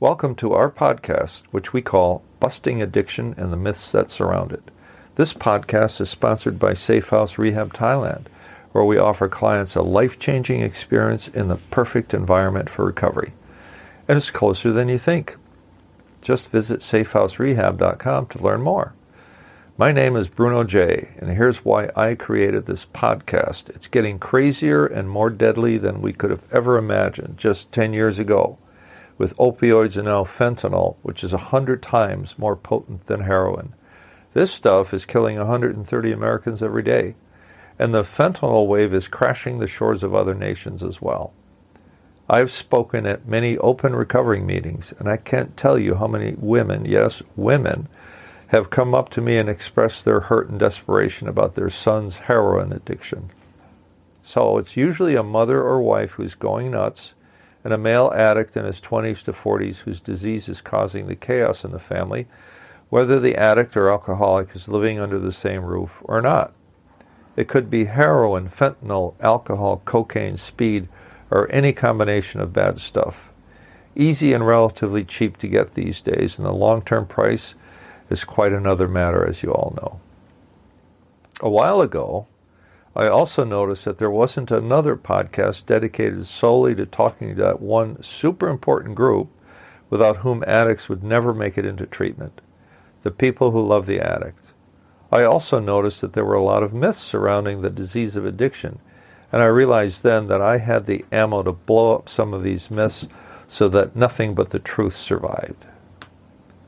Welcome 0.00 0.34
to 0.36 0.54
our 0.54 0.70
podcast, 0.70 1.42
which 1.50 1.74
we 1.74 1.82
call 1.82 2.22
Busting 2.40 2.80
Addiction 2.80 3.34
and 3.36 3.52
the 3.52 3.56
Myths 3.58 3.92
That 3.92 4.10
Surround 4.10 4.50
It. 4.50 4.70
This 5.16 5.34
podcast 5.34 6.00
is 6.00 6.08
sponsored 6.08 6.58
by 6.58 6.72
Safe 6.72 7.10
House 7.10 7.36
Rehab 7.36 7.74
Thailand, 7.74 8.24
where 8.72 8.86
we 8.86 8.96
offer 8.96 9.28
clients 9.28 9.74
a 9.74 9.82
life 9.82 10.18
changing 10.18 10.62
experience 10.62 11.28
in 11.28 11.48
the 11.48 11.58
perfect 11.70 12.14
environment 12.14 12.70
for 12.70 12.86
recovery. 12.86 13.34
And 14.08 14.16
it's 14.16 14.30
closer 14.30 14.72
than 14.72 14.88
you 14.88 14.98
think. 14.98 15.36
Just 16.22 16.48
visit 16.48 16.80
safehouserehab.com 16.80 18.26
to 18.28 18.42
learn 18.42 18.62
more. 18.62 18.94
My 19.76 19.92
name 19.92 20.16
is 20.16 20.28
Bruno 20.28 20.64
J, 20.64 21.10
and 21.18 21.28
here's 21.36 21.62
why 21.62 21.90
I 21.94 22.14
created 22.14 22.64
this 22.64 22.86
podcast. 22.86 23.68
It's 23.68 23.86
getting 23.86 24.18
crazier 24.18 24.86
and 24.86 25.10
more 25.10 25.28
deadly 25.28 25.76
than 25.76 26.00
we 26.00 26.14
could 26.14 26.30
have 26.30 26.50
ever 26.50 26.78
imagined 26.78 27.36
just 27.36 27.70
10 27.72 27.92
years 27.92 28.18
ago 28.18 28.56
with 29.20 29.36
opioids 29.36 29.98
and 29.98 30.06
now 30.06 30.24
fentanyl, 30.24 30.96
which 31.02 31.22
is 31.22 31.32
100 31.32 31.82
times 31.82 32.38
more 32.38 32.56
potent 32.56 33.04
than 33.04 33.20
heroin. 33.20 33.74
This 34.32 34.50
stuff 34.50 34.94
is 34.94 35.04
killing 35.04 35.36
130 35.36 36.10
Americans 36.10 36.62
every 36.62 36.82
day, 36.82 37.16
and 37.78 37.92
the 37.92 38.02
fentanyl 38.02 38.66
wave 38.66 38.94
is 38.94 39.08
crashing 39.08 39.58
the 39.58 39.66
shores 39.66 40.02
of 40.02 40.14
other 40.14 40.34
nations 40.34 40.82
as 40.82 41.02
well. 41.02 41.34
I've 42.30 42.50
spoken 42.50 43.04
at 43.04 43.28
many 43.28 43.58
open 43.58 43.94
recovering 43.94 44.46
meetings, 44.46 44.94
and 44.98 45.06
I 45.06 45.18
can't 45.18 45.54
tell 45.54 45.78
you 45.78 45.96
how 45.96 46.06
many 46.06 46.34
women, 46.38 46.86
yes, 46.86 47.22
women, 47.36 47.88
have 48.46 48.70
come 48.70 48.94
up 48.94 49.10
to 49.10 49.20
me 49.20 49.36
and 49.36 49.50
expressed 49.50 50.06
their 50.06 50.20
hurt 50.20 50.48
and 50.48 50.58
desperation 50.58 51.28
about 51.28 51.56
their 51.56 51.68
son's 51.68 52.16
heroin 52.16 52.72
addiction. 52.72 53.28
So 54.22 54.56
it's 54.56 54.78
usually 54.78 55.14
a 55.14 55.22
mother 55.22 55.62
or 55.62 55.82
wife 55.82 56.12
who's 56.12 56.34
going 56.34 56.70
nuts 56.70 57.12
and 57.64 57.72
a 57.72 57.78
male 57.78 58.12
addict 58.14 58.56
in 58.56 58.64
his 58.64 58.80
20s 58.80 59.22
to 59.24 59.32
40s 59.32 59.78
whose 59.78 60.00
disease 60.00 60.48
is 60.48 60.60
causing 60.60 61.06
the 61.06 61.16
chaos 61.16 61.64
in 61.64 61.72
the 61.72 61.78
family, 61.78 62.26
whether 62.88 63.20
the 63.20 63.36
addict 63.36 63.76
or 63.76 63.90
alcoholic 63.90 64.54
is 64.54 64.68
living 64.68 64.98
under 64.98 65.18
the 65.18 65.32
same 65.32 65.64
roof 65.64 66.00
or 66.04 66.20
not. 66.20 66.52
It 67.36 67.48
could 67.48 67.70
be 67.70 67.84
heroin, 67.84 68.48
fentanyl, 68.48 69.14
alcohol, 69.20 69.82
cocaine, 69.84 70.36
speed, 70.36 70.88
or 71.30 71.50
any 71.52 71.72
combination 71.72 72.40
of 72.40 72.52
bad 72.52 72.78
stuff. 72.78 73.30
Easy 73.94 74.32
and 74.32 74.46
relatively 74.46 75.04
cheap 75.04 75.36
to 75.38 75.48
get 75.48 75.74
these 75.74 76.00
days, 76.00 76.38
and 76.38 76.46
the 76.46 76.52
long 76.52 76.82
term 76.82 77.06
price 77.06 77.54
is 78.08 78.24
quite 78.24 78.52
another 78.52 78.88
matter, 78.88 79.26
as 79.26 79.42
you 79.42 79.52
all 79.52 79.74
know. 79.76 80.00
A 81.40 81.48
while 81.48 81.80
ago, 81.80 82.26
I 82.94 83.06
also 83.06 83.44
noticed 83.44 83.84
that 83.84 83.98
there 83.98 84.10
wasn't 84.10 84.50
another 84.50 84.96
podcast 84.96 85.66
dedicated 85.66 86.26
solely 86.26 86.74
to 86.74 86.86
talking 86.86 87.36
to 87.36 87.42
that 87.42 87.60
one 87.60 88.02
super 88.02 88.48
important 88.48 88.96
group 88.96 89.28
without 89.88 90.18
whom 90.18 90.42
addicts 90.46 90.88
would 90.88 91.04
never 91.04 91.32
make 91.32 91.56
it 91.56 91.64
into 91.64 91.86
treatment 91.86 92.40
the 93.02 93.10
people 93.10 93.50
who 93.50 93.66
love 93.66 93.86
the 93.86 94.00
addict. 94.00 94.52
I 95.10 95.24
also 95.24 95.58
noticed 95.58 96.00
that 96.02 96.12
there 96.12 96.24
were 96.24 96.34
a 96.34 96.42
lot 96.42 96.62
of 96.62 96.74
myths 96.74 97.00
surrounding 97.00 97.62
the 97.62 97.70
disease 97.70 98.14
of 98.14 98.26
addiction, 98.26 98.78
and 99.32 99.42
I 99.42 99.46
realized 99.46 100.02
then 100.02 100.26
that 100.26 100.42
I 100.42 100.58
had 100.58 100.86
the 100.86 101.04
ammo 101.10 101.42
to 101.42 101.52
blow 101.52 101.96
up 101.96 102.08
some 102.08 102.34
of 102.34 102.42
these 102.42 102.70
myths 102.70 103.08
so 103.48 103.68
that 103.70 103.96
nothing 103.96 104.34
but 104.34 104.50
the 104.50 104.58
truth 104.58 104.94
survived. 104.94 105.66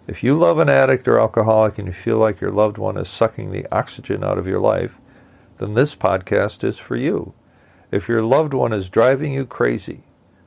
If 0.07 0.25
you 0.25 0.37
love 0.37 0.59
an 0.59 0.69
addict 0.69 1.07
or 1.07 1.21
alcoholic 1.21 1.79
and 1.79 1.87
you 1.87 1.93
feel 1.93 2.17
like 2.17 2.41
your 2.41 2.51
loved 2.51 2.79
one 2.79 2.97
is 2.97 3.09
sucking 3.09 3.53
the 3.53 3.67
oxygen 3.71 4.25
out 4.25 4.39
of 4.39 4.47
your 4.47 4.61
life, 4.61 4.99
then 5.59 5.75
this 5.75 5.95
podcast 5.95 6.65
is 6.65 6.79
for 6.79 6.97
you. 6.97 7.33
If 7.91 8.09
your 8.09 8.23
loved 8.23 8.55
one 8.55 8.73
is 8.73 8.89
driving 8.89 9.35
you 9.35 9.45
crazy 9.45 10.01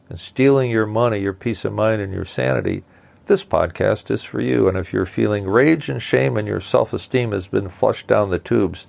and 0.10 0.20
stealing 0.20 0.72
your 0.72 0.86
money, 0.86 1.20
your 1.20 1.34
peace 1.34 1.64
of 1.66 1.74
mind, 1.74 2.02
and 2.02 2.14
your 2.14 2.26
sanity, 2.26 2.84
this 3.28 3.44
podcast 3.44 4.12
is 4.12 4.24
for 4.24 4.42
you. 4.42 4.68
And 4.68 4.78
if 4.78 4.94
you're 4.94 5.06
feeling 5.06 5.46
rage 5.46 5.90
and 5.90 6.02
shame 6.02 6.38
and 6.38 6.48
your 6.48 6.60
self 6.60 6.94
esteem 6.94 7.32
has 7.32 7.48
been 7.48 7.70
flushed 7.70 8.08
down 8.08 8.30
the 8.30 8.40
tubes, 8.40 8.88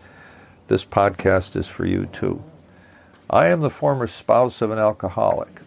this 0.69 0.85
podcast 0.85 1.57
is 1.57 1.67
for 1.67 1.87
you 1.87 2.07
too. 2.07 2.43
I 3.29 3.49
am 3.49 3.61
the 3.61 3.71
former 3.71 4.07
spouse 4.07 4.61
of 4.63 4.71
an 4.71 4.79
alcoholic, 4.79 5.61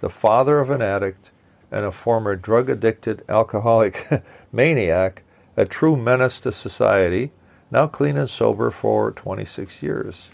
the 0.00 0.10
father 0.10 0.60
of 0.60 0.70
an 0.70 0.82
addict, 0.82 1.30
and 1.70 1.84
a 1.84 1.92
former 1.92 2.36
drug 2.36 2.68
addicted 2.68 3.24
alcoholic 3.28 4.08
maniac, 4.52 5.22
a 5.56 5.64
true 5.64 5.96
menace 5.96 6.40
to 6.40 6.52
society 6.52 7.32
now 7.70 7.86
clean 7.86 8.16
and 8.16 8.28
sober 8.28 8.70
for 8.70 9.10
26 9.12 9.82
years. 9.82 10.30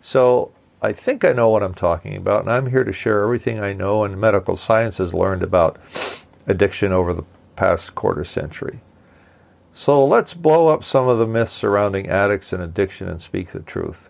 So 0.00 0.52
I 0.82 0.92
think 0.92 1.24
I 1.24 1.32
know 1.32 1.50
what 1.50 1.62
I'm 1.62 1.74
talking 1.74 2.16
about, 2.16 2.40
and 2.42 2.50
I'm 2.50 2.66
here 2.66 2.84
to 2.84 2.92
share 2.92 3.22
everything 3.22 3.60
I 3.60 3.72
know 3.72 4.04
and 4.04 4.18
medical 4.18 4.56
science 4.56 4.98
has 4.98 5.12
learned 5.12 5.42
about 5.42 5.78
addiction 6.46 6.92
over 6.92 7.12
the 7.12 7.24
past 7.54 7.94
quarter 7.94 8.24
century. 8.24 8.80
So 9.72 10.04
let's 10.04 10.34
blow 10.34 10.68
up 10.68 10.82
some 10.82 11.08
of 11.08 11.18
the 11.18 11.26
myths 11.26 11.52
surrounding 11.52 12.08
addicts 12.08 12.52
and 12.52 12.62
addiction 12.62 13.08
and 13.08 13.20
speak 13.20 13.52
the 13.52 13.60
truth. 13.60 14.08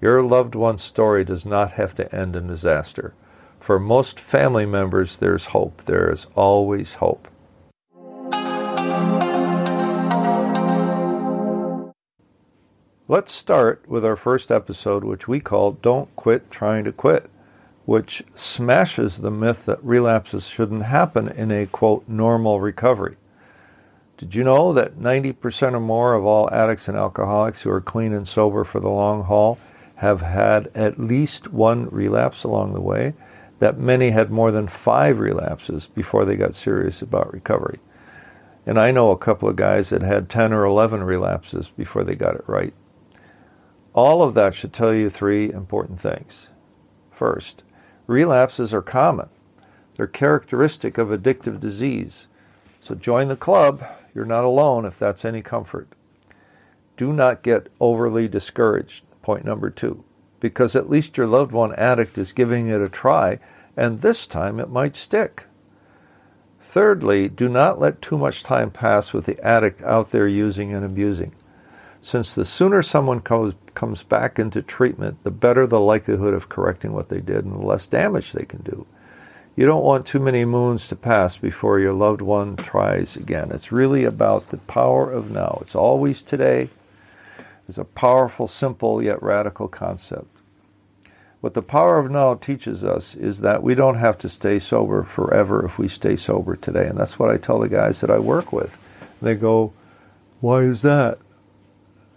Your 0.00 0.22
loved 0.22 0.54
one's 0.54 0.82
story 0.82 1.24
does 1.24 1.46
not 1.46 1.72
have 1.72 1.94
to 1.94 2.14
end 2.14 2.34
in 2.34 2.46
disaster. 2.46 3.14
For 3.60 3.78
most 3.78 4.18
family 4.18 4.66
members, 4.66 5.18
there's 5.18 5.46
hope. 5.46 5.84
There 5.84 6.10
is 6.10 6.26
always 6.34 6.94
hope. 6.94 7.28
Let's 13.10 13.32
start 13.32 13.88
with 13.88 14.04
our 14.04 14.14
first 14.14 14.52
episode, 14.52 15.02
which 15.02 15.26
we 15.26 15.40
call 15.40 15.72
Don't 15.72 16.14
Quit 16.14 16.48
Trying 16.48 16.84
to 16.84 16.92
Quit, 16.92 17.28
which 17.84 18.22
smashes 18.36 19.18
the 19.18 19.32
myth 19.32 19.66
that 19.66 19.82
relapses 19.82 20.46
shouldn't 20.46 20.84
happen 20.84 21.26
in 21.26 21.50
a 21.50 21.66
quote 21.66 22.06
normal 22.06 22.60
recovery. 22.60 23.16
Did 24.16 24.36
you 24.36 24.44
know 24.44 24.72
that 24.74 25.00
90% 25.00 25.72
or 25.72 25.80
more 25.80 26.14
of 26.14 26.24
all 26.24 26.48
addicts 26.52 26.86
and 26.86 26.96
alcoholics 26.96 27.62
who 27.62 27.70
are 27.72 27.80
clean 27.80 28.12
and 28.12 28.28
sober 28.28 28.62
for 28.62 28.78
the 28.78 28.88
long 28.88 29.24
haul 29.24 29.58
have 29.96 30.20
had 30.20 30.70
at 30.76 31.00
least 31.00 31.52
one 31.52 31.88
relapse 31.90 32.44
along 32.44 32.74
the 32.74 32.80
way? 32.80 33.14
That 33.58 33.76
many 33.76 34.10
had 34.10 34.30
more 34.30 34.52
than 34.52 34.68
five 34.68 35.18
relapses 35.18 35.88
before 35.88 36.24
they 36.24 36.36
got 36.36 36.54
serious 36.54 37.02
about 37.02 37.32
recovery. 37.32 37.80
And 38.66 38.78
I 38.78 38.92
know 38.92 39.10
a 39.10 39.18
couple 39.18 39.48
of 39.48 39.56
guys 39.56 39.90
that 39.90 40.02
had 40.02 40.28
10 40.28 40.52
or 40.52 40.64
11 40.64 41.02
relapses 41.02 41.70
before 41.70 42.04
they 42.04 42.14
got 42.14 42.36
it 42.36 42.44
right. 42.46 42.72
All 43.92 44.22
of 44.22 44.34
that 44.34 44.54
should 44.54 44.72
tell 44.72 44.94
you 44.94 45.10
three 45.10 45.50
important 45.50 46.00
things. 46.00 46.48
First, 47.10 47.64
relapses 48.06 48.72
are 48.72 48.82
common. 48.82 49.28
They're 49.96 50.06
characteristic 50.06 50.96
of 50.96 51.08
addictive 51.08 51.58
disease. 51.58 52.28
So 52.80 52.94
join 52.94 53.28
the 53.28 53.36
club. 53.36 53.84
You're 54.14 54.24
not 54.24 54.44
alone 54.44 54.84
if 54.84 54.98
that's 54.98 55.24
any 55.24 55.42
comfort. 55.42 55.88
Do 56.96 57.12
not 57.12 57.42
get 57.42 57.68
overly 57.80 58.28
discouraged. 58.28 59.04
Point 59.22 59.44
number 59.44 59.70
two. 59.70 60.04
Because 60.38 60.74
at 60.74 60.88
least 60.88 61.16
your 61.16 61.26
loved 61.26 61.52
one 61.52 61.74
addict 61.74 62.16
is 62.16 62.32
giving 62.32 62.68
it 62.68 62.80
a 62.80 62.88
try, 62.88 63.38
and 63.76 64.00
this 64.00 64.26
time 64.26 64.60
it 64.60 64.70
might 64.70 64.96
stick. 64.96 65.44
Thirdly, 66.62 67.28
do 67.28 67.48
not 67.48 67.80
let 67.80 68.00
too 68.00 68.16
much 68.16 68.42
time 68.42 68.70
pass 68.70 69.12
with 69.12 69.26
the 69.26 69.38
addict 69.44 69.82
out 69.82 70.10
there 70.10 70.28
using 70.28 70.72
and 70.72 70.84
abusing 70.84 71.34
since 72.00 72.34
the 72.34 72.44
sooner 72.44 72.82
someone 72.82 73.20
comes, 73.20 73.54
comes 73.74 74.02
back 74.02 74.38
into 74.38 74.62
treatment, 74.62 75.22
the 75.24 75.30
better 75.30 75.66
the 75.66 75.80
likelihood 75.80 76.34
of 76.34 76.48
correcting 76.48 76.92
what 76.92 77.08
they 77.08 77.20
did 77.20 77.44
and 77.44 77.54
the 77.54 77.66
less 77.66 77.86
damage 77.86 78.32
they 78.32 78.44
can 78.44 78.62
do. 78.62 78.86
You 79.56 79.66
don't 79.66 79.84
want 79.84 80.06
too 80.06 80.20
many 80.20 80.44
moons 80.44 80.88
to 80.88 80.96
pass 80.96 81.36
before 81.36 81.80
your 81.80 81.92
loved 81.92 82.22
one 82.22 82.56
tries 82.56 83.16
again. 83.16 83.50
It's 83.52 83.72
really 83.72 84.04
about 84.04 84.48
the 84.48 84.56
power 84.56 85.10
of 85.10 85.30
now. 85.30 85.58
It's 85.60 85.74
always 85.74 86.22
today. 86.22 86.70
It's 87.68 87.78
a 87.78 87.84
powerful, 87.84 88.48
simple, 88.48 89.02
yet 89.02 89.22
radical 89.22 89.68
concept. 89.68 90.26
What 91.40 91.54
the 91.54 91.62
power 91.62 91.98
of 91.98 92.10
now 92.10 92.34
teaches 92.34 92.84
us 92.84 93.14
is 93.14 93.40
that 93.40 93.62
we 93.62 93.74
don't 93.74 93.98
have 93.98 94.18
to 94.18 94.28
stay 94.28 94.58
sober 94.58 95.02
forever 95.02 95.64
if 95.64 95.78
we 95.78 95.88
stay 95.88 96.16
sober 96.16 96.54
today. 96.54 96.86
And 96.86 96.98
that's 96.98 97.18
what 97.18 97.30
I 97.30 97.38
tell 97.38 97.58
the 97.58 97.68
guys 97.68 98.00
that 98.00 98.10
I 98.10 98.18
work 98.18 98.52
with. 98.52 98.76
They 99.22 99.34
go, 99.34 99.72
Why 100.40 100.62
is 100.62 100.82
that? 100.82 101.18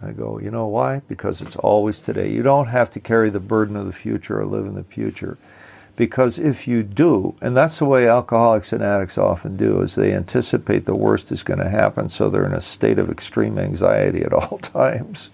I 0.04 0.12
go, 0.12 0.38
you 0.38 0.50
know 0.50 0.66
why? 0.66 1.00
Because 1.08 1.40
it's 1.40 1.56
always 1.56 2.00
today. 2.00 2.30
You 2.30 2.42
don't 2.42 2.68
have 2.68 2.90
to 2.92 3.00
carry 3.00 3.30
the 3.30 3.40
burden 3.40 3.76
of 3.76 3.86
the 3.86 3.92
future 3.92 4.40
or 4.40 4.46
live 4.46 4.66
in 4.66 4.74
the 4.74 4.84
future. 4.84 5.38
Because 5.96 6.38
if 6.38 6.66
you 6.66 6.82
do, 6.82 7.36
and 7.40 7.56
that's 7.56 7.78
the 7.78 7.84
way 7.84 8.08
alcoholics 8.08 8.72
and 8.72 8.82
addicts 8.82 9.16
often 9.16 9.56
do, 9.56 9.80
is 9.80 9.94
they 9.94 10.12
anticipate 10.12 10.84
the 10.84 10.94
worst 10.94 11.30
is 11.30 11.44
going 11.44 11.60
to 11.60 11.68
happen, 11.68 12.08
so 12.08 12.28
they're 12.28 12.46
in 12.46 12.52
a 12.52 12.60
state 12.60 12.98
of 12.98 13.10
extreme 13.10 13.58
anxiety 13.58 14.22
at 14.22 14.32
all 14.32 14.58
times. 14.58 15.30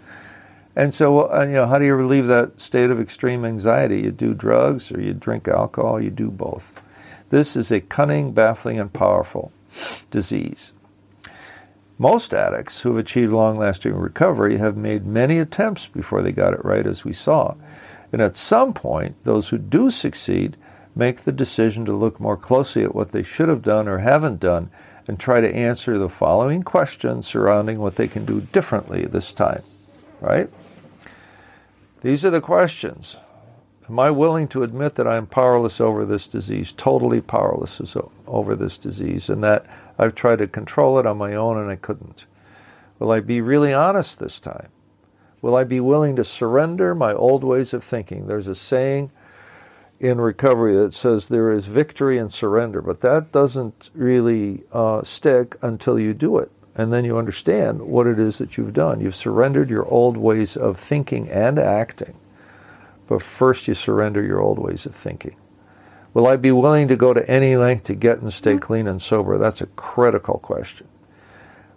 And 0.77 0.95
so, 0.95 1.33
uh, 1.33 1.45
you 1.45 1.55
know, 1.55 1.67
how 1.67 1.79
do 1.79 1.85
you 1.85 1.95
relieve 1.95 2.27
that 2.27 2.61
state 2.61 2.91
of 2.91 3.01
extreme 3.01 3.45
anxiety? 3.45 4.01
You 4.01 4.11
do 4.11 4.35
drugs 4.35 4.93
or 4.93 5.01
you 5.01 5.15
drink 5.15 5.49
alcohol, 5.49 6.01
you 6.01 6.11
do 6.11 6.31
both. 6.31 6.73
This 7.31 7.57
is 7.57 7.71
a 7.71 7.81
cunning, 7.81 8.33
baffling, 8.33 8.79
and 8.79 8.93
powerful 8.93 9.53
disease. 10.11 10.73
Most 12.00 12.32
addicts 12.32 12.81
who 12.81 12.88
have 12.88 12.99
achieved 12.99 13.31
long 13.31 13.58
lasting 13.58 13.94
recovery 13.94 14.56
have 14.56 14.75
made 14.75 15.05
many 15.05 15.38
attempts 15.38 15.87
before 15.87 16.23
they 16.23 16.32
got 16.32 16.55
it 16.55 16.64
right, 16.64 16.87
as 16.87 17.05
we 17.05 17.12
saw. 17.12 17.55
And 18.11 18.23
at 18.23 18.38
some 18.38 18.73
point, 18.73 19.23
those 19.25 19.50
who 19.50 19.58
do 19.58 19.91
succeed 19.91 20.56
make 20.97 21.20
the 21.20 21.31
decision 21.31 21.85
to 21.85 21.93
look 21.93 22.19
more 22.19 22.38
closely 22.38 22.85
at 22.85 22.94
what 22.94 23.12
they 23.12 23.23
should 23.23 23.50
have 23.50 23.61
done 23.61 23.87
or 23.87 23.99
haven't 23.99 24.41
done 24.41 24.70
and 25.06 25.20
try 25.20 25.43
to 25.43 25.55
answer 25.55 25.99
the 25.99 26.08
following 26.08 26.62
questions 26.62 27.26
surrounding 27.26 27.81
what 27.81 27.97
they 27.97 28.08
can 28.08 28.25
do 28.25 28.41
differently 28.41 29.05
this 29.05 29.35
time. 29.35 29.62
Right? 30.23 30.49
These 32.00 32.25
are 32.25 32.31
the 32.31 32.41
questions. 32.41 33.19
Am 33.91 33.99
I 33.99 34.11
willing 34.11 34.49
to 34.49 34.62
admit 34.62 34.94
that 34.94 35.06
I 35.06 35.19
am 35.19 35.26
powerless 35.26 35.82
over 35.82 36.06
this 36.06 36.29
disease, 36.29 36.73
totally 36.73 37.20
powerless 37.20 37.94
over 38.26 38.56
this 38.56 38.79
disease, 38.79 39.29
and 39.29 39.44
that 39.44 39.67
I've 40.00 40.14
tried 40.14 40.38
to 40.38 40.47
control 40.47 40.99
it 40.99 41.05
on 41.05 41.19
my 41.19 41.35
own 41.35 41.58
and 41.58 41.70
I 41.70 41.76
couldn't? 41.76 42.25
Will 42.99 43.11
I 43.12 43.20
be 43.20 43.43
really 43.43 43.75
honest 43.75 44.19
this 44.19 44.41
time? 44.41 44.69
Will 45.43 45.55
I 45.55 45.64
be 45.64 45.79
willing 45.79 46.17
to 46.17 46.25
surrender 46.25 46.94
my 46.94 47.12
old 47.12 47.44
ways 47.44 47.75
of 47.75 47.85
thinking? 47.85 48.26
There's 48.26 48.49
a 48.49 48.55
saying 48.55 49.12
in 50.00 50.19
recovery 50.19 50.75
that 50.76 50.94
says 50.94 51.29
there 51.29 51.52
is 51.52 51.67
victory 51.67 52.17
in 52.17 52.31
surrender, 52.31 52.81
but 52.81 53.02
that 53.02 53.31
doesn't 53.31 53.91
really 53.93 54.62
uh, 54.73 55.02
stick 55.02 55.56
until 55.61 55.99
you 55.99 56.14
do 56.14 56.38
it. 56.38 56.50
And 56.75 56.91
then 56.91 57.05
you 57.05 57.19
understand 57.19 57.82
what 57.82 58.06
it 58.06 58.19
is 58.19 58.38
that 58.38 58.56
you've 58.56 58.73
done. 58.73 59.00
You've 59.00 59.14
surrendered 59.14 59.69
your 59.69 59.87
old 59.87 60.17
ways 60.17 60.56
of 60.56 60.79
thinking 60.79 61.29
and 61.29 61.58
acting. 61.58 62.19
But 63.06 63.20
first, 63.20 63.69
you 63.69 63.75
surrender 63.75 64.23
your 64.23 64.41
old 64.41 64.58
ways 64.58 64.87
of 64.87 64.94
thinking. 64.94 65.37
Will 66.12 66.27
I 66.27 66.37
be 66.37 66.53
willing 66.53 66.89
to 66.89 66.97
go 66.97 67.15
to 67.15 67.29
any 67.31 67.57
length 67.57 67.85
to 67.85 67.95
get 67.95 68.21
and 68.21 68.33
stay 68.33 68.53
mm-hmm. 68.53 68.61
clean 68.61 68.87
and 68.89 69.01
sober? 69.01 69.39
That's 69.39 69.61
a 69.61 69.67
critical 69.67 70.39
question. 70.39 70.89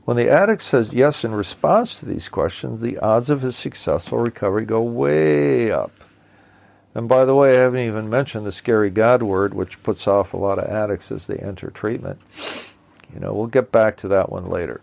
When 0.06 0.18
the 0.18 0.30
addict 0.30 0.64
says 0.64 0.92
yes 0.92 1.24
in 1.24 1.34
response 1.34 2.00
to 2.00 2.06
these 2.06 2.28
questions, 2.28 2.82
the 2.82 2.98
odds 3.00 3.30
of 3.30 3.42
his 3.42 3.56
successful 3.56 4.18
recovery 4.18 4.66
go 4.66 4.82
way 4.82 5.72
up. 5.72 5.92
And 6.96 7.08
by 7.08 7.26
the 7.26 7.36
way, 7.36 7.58
I 7.58 7.62
haven't 7.62 7.80
even 7.80 8.10
mentioned 8.10 8.46
the 8.46 8.52
scary 8.52 8.90
God 8.90 9.24
word, 9.24 9.54
which 9.54 9.82
puts 9.82 10.08
off 10.08 10.34
a 10.34 10.38
lot 10.38 10.60
of 10.60 10.66
addicts 10.66 11.12
as 11.12 11.26
they 11.28 11.38
enter 11.38 11.70
treatment. 11.70 12.20
You 13.14 13.20
know, 13.20 13.34
we'll 13.34 13.48
get 13.48 13.72
back 13.72 13.96
to 13.98 14.08
that 14.10 14.32
one 14.32 14.50
later. 14.50 14.82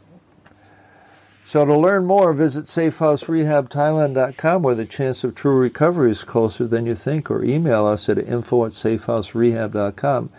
So 1.51 1.65
to 1.65 1.77
learn 1.77 2.07
more, 2.07 2.33
visit 2.33 2.67
safehouserehabthailand.com 2.67 4.63
where 4.63 4.77
the 4.77 4.87
chance 4.87 5.25
of 5.25 5.35
true 5.35 5.59
recovery 5.59 6.13
is 6.13 6.23
closer 6.23 6.65
than 6.65 6.87
you 6.87 6.95
think, 6.95 7.29
or 7.29 7.43
email 7.43 7.89
us 7.89 8.09
at 8.09 8.19
info 8.19 8.67
at 8.67 8.71
safehouserehab.com. 8.71 10.31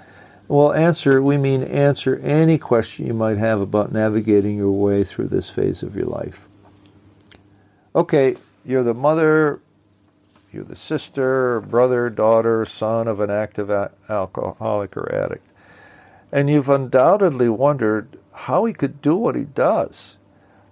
We'll 0.47 0.71
answer, 0.71 1.21
we 1.21 1.37
mean 1.37 1.63
answer 1.63 2.15
any 2.19 2.57
question 2.57 3.07
you 3.07 3.13
might 3.13 3.37
have 3.39 3.59
about 3.59 3.91
navigating 3.91 4.55
your 4.55 4.71
way 4.71 5.03
through 5.03 5.27
this 5.27 5.49
phase 5.49 5.83
of 5.83 5.97
your 5.97 6.05
life. 6.05 6.47
Okay, 7.93 8.37
you're 8.63 8.81
the 8.81 8.93
mother, 8.93 9.59
you're 10.53 10.63
the 10.63 10.77
sister, 10.77 11.59
brother, 11.59 12.09
daughter, 12.09 12.63
son 12.63 13.09
of 13.09 13.19
an 13.19 13.29
active 13.29 13.69
alcoholic 14.07 14.95
or 14.95 15.13
addict. 15.13 15.45
And 16.31 16.49
you've 16.49 16.69
undoubtedly 16.69 17.49
wondered 17.49 18.17
how 18.31 18.63
he 18.63 18.71
could 18.71 19.01
do 19.01 19.17
what 19.17 19.35
he 19.35 19.43
does 19.43 20.15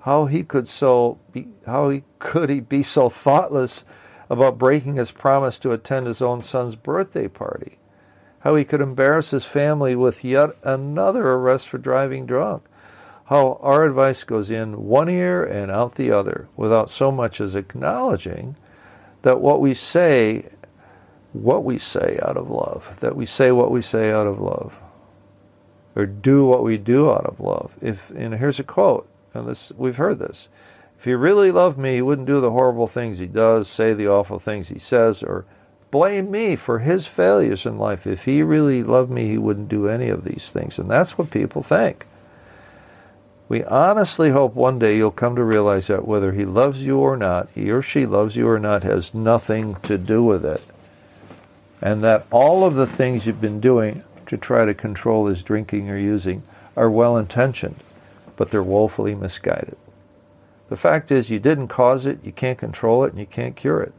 how 0.01 0.25
he 0.25 0.43
could 0.43 0.67
so 0.67 1.19
be, 1.31 1.47
how 1.65 1.89
he 1.89 2.03
could 2.19 2.49
he 2.49 2.59
be 2.59 2.83
so 2.83 3.09
thoughtless 3.09 3.85
about 4.29 4.57
breaking 4.57 4.95
his 4.95 5.11
promise 5.11 5.59
to 5.59 5.71
attend 5.71 6.07
his 6.07 6.21
own 6.21 6.41
son's 6.41 6.75
birthday 6.75 7.27
party. 7.27 7.77
How 8.41 8.55
he 8.55 8.63
could 8.63 8.79
embarrass 8.79 9.31
his 9.31 9.45
family 9.45 9.95
with 9.95 10.23
yet 10.23 10.51
another 10.63 11.27
arrest 11.31 11.67
for 11.67 11.77
driving 11.77 12.25
drunk. 12.25 12.63
How 13.25 13.59
our 13.61 13.83
advice 13.83 14.23
goes 14.23 14.49
in 14.49 14.85
one 14.85 15.09
ear 15.09 15.43
and 15.43 15.71
out 15.71 15.95
the 15.95 16.11
other 16.11 16.47
without 16.55 16.89
so 16.89 17.11
much 17.11 17.41
as 17.41 17.55
acknowledging 17.55 18.55
that 19.23 19.41
what 19.41 19.59
we 19.59 19.73
say 19.73 20.45
what 21.33 21.63
we 21.63 21.77
say 21.77 22.17
out 22.23 22.37
of 22.37 22.49
love 22.49 22.99
that 23.01 23.15
we 23.15 23.23
say 23.23 23.51
what 23.51 23.69
we 23.69 23.83
say 23.83 24.11
out 24.11 24.25
of 24.25 24.39
love 24.39 24.79
or 25.95 26.05
do 26.05 26.45
what 26.45 26.63
we 26.63 26.77
do 26.77 27.11
out 27.11 27.25
of 27.25 27.39
love. 27.39 27.73
If 27.81 28.09
and 28.11 28.33
here's 28.35 28.59
a 28.59 28.63
quote 28.63 29.08
and 29.33 29.47
this 29.47 29.71
we've 29.77 29.97
heard 29.97 30.19
this. 30.19 30.49
If 30.97 31.05
he 31.05 31.13
really 31.13 31.51
loved 31.51 31.77
me, 31.77 31.95
he 31.95 32.01
wouldn't 32.01 32.27
do 32.27 32.41
the 32.41 32.51
horrible 32.51 32.87
things 32.87 33.19
he 33.19 33.25
does, 33.25 33.69
say 33.69 33.93
the 33.93 34.09
awful 34.09 34.37
things 34.37 34.67
he 34.67 34.79
says, 34.79 35.23
or 35.23 35.45
blame 35.91 36.29
me 36.29 36.57
for 36.57 36.79
his 36.79 37.07
failures 37.07 37.65
in 37.65 37.77
life. 37.77 38.05
If 38.05 38.25
he 38.25 38.43
really 38.43 38.83
loved 38.83 39.09
me, 39.09 39.27
he 39.27 39.37
wouldn't 39.37 39.69
do 39.69 39.87
any 39.87 40.09
of 40.09 40.25
these 40.25 40.51
things. 40.51 40.77
And 40.77 40.89
that's 40.89 41.17
what 41.17 41.31
people 41.31 41.63
think. 41.63 42.05
We 43.47 43.63
honestly 43.63 44.29
hope 44.29 44.55
one 44.55 44.77
day 44.77 44.97
you'll 44.97 45.11
come 45.11 45.37
to 45.37 45.43
realize 45.43 45.87
that 45.87 46.05
whether 46.05 46.33
he 46.33 46.43
loves 46.43 46.85
you 46.85 46.99
or 46.99 47.15
not, 47.15 47.47
he 47.55 47.71
or 47.71 47.81
she 47.81 48.05
loves 48.05 48.35
you 48.35 48.47
or 48.47 48.59
not, 48.59 48.83
has 48.83 49.13
nothing 49.13 49.75
to 49.83 49.97
do 49.97 50.21
with 50.21 50.45
it. 50.45 50.63
And 51.81 52.03
that 52.03 52.27
all 52.29 52.65
of 52.65 52.75
the 52.75 52.85
things 52.85 53.25
you've 53.25 53.39
been 53.39 53.61
doing 53.61 54.03
to 54.25 54.37
try 54.37 54.65
to 54.65 54.73
control 54.73 55.27
his 55.27 55.43
drinking 55.43 55.89
or 55.89 55.97
using 55.97 56.43
are 56.75 56.91
well 56.91 57.15
intentioned 57.15 57.81
but 58.39 58.51
they're 58.51 58.63
woefully 58.63 59.13
misguided. 59.13 59.75
The 60.69 60.77
fact 60.77 61.11
is, 61.11 61.29
you 61.29 61.39
didn't 61.39 61.67
cause 61.67 62.05
it, 62.05 62.23
you 62.23 62.31
can't 62.31 62.57
control 62.57 63.03
it, 63.03 63.09
and 63.11 63.19
you 63.19 63.25
can't 63.25 63.53
cure 63.53 63.81
it. 63.81 63.91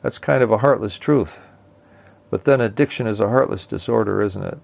That's 0.00 0.16
kind 0.16 0.44
of 0.44 0.52
a 0.52 0.58
heartless 0.58 0.96
truth. 0.96 1.40
But 2.30 2.44
then 2.44 2.60
addiction 2.60 3.08
is 3.08 3.18
a 3.18 3.28
heartless 3.28 3.66
disorder, 3.66 4.22
isn't 4.22 4.44
it? 4.44 4.58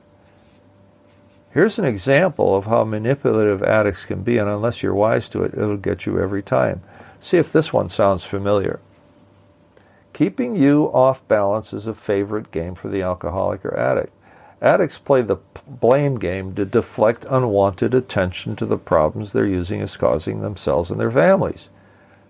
Here's 1.50 1.76
an 1.76 1.86
example 1.86 2.54
of 2.54 2.66
how 2.66 2.84
manipulative 2.84 3.64
addicts 3.64 4.04
can 4.04 4.22
be, 4.22 4.38
and 4.38 4.48
unless 4.48 4.80
you're 4.80 4.94
wise 4.94 5.28
to 5.30 5.42
it, 5.42 5.54
it'll 5.54 5.76
get 5.76 6.06
you 6.06 6.20
every 6.20 6.44
time. 6.44 6.80
See 7.18 7.36
if 7.36 7.50
this 7.50 7.72
one 7.72 7.88
sounds 7.88 8.22
familiar. 8.22 8.78
Keeping 10.12 10.54
you 10.54 10.84
off 10.94 11.26
balance 11.26 11.72
is 11.72 11.88
a 11.88 11.94
favorite 11.94 12.52
game 12.52 12.76
for 12.76 12.88
the 12.88 13.02
alcoholic 13.02 13.64
or 13.64 13.76
addict. 13.76 14.14
Addicts 14.62 14.98
play 14.98 15.22
the 15.22 15.38
blame 15.66 16.18
game 16.18 16.54
to 16.54 16.64
deflect 16.66 17.24
unwanted 17.30 17.94
attention 17.94 18.56
to 18.56 18.66
the 18.66 18.76
problems 18.76 19.32
they're 19.32 19.46
using 19.46 19.80
as 19.80 19.96
causing 19.96 20.40
themselves 20.40 20.90
and 20.90 21.00
their 21.00 21.10
families. 21.10 21.70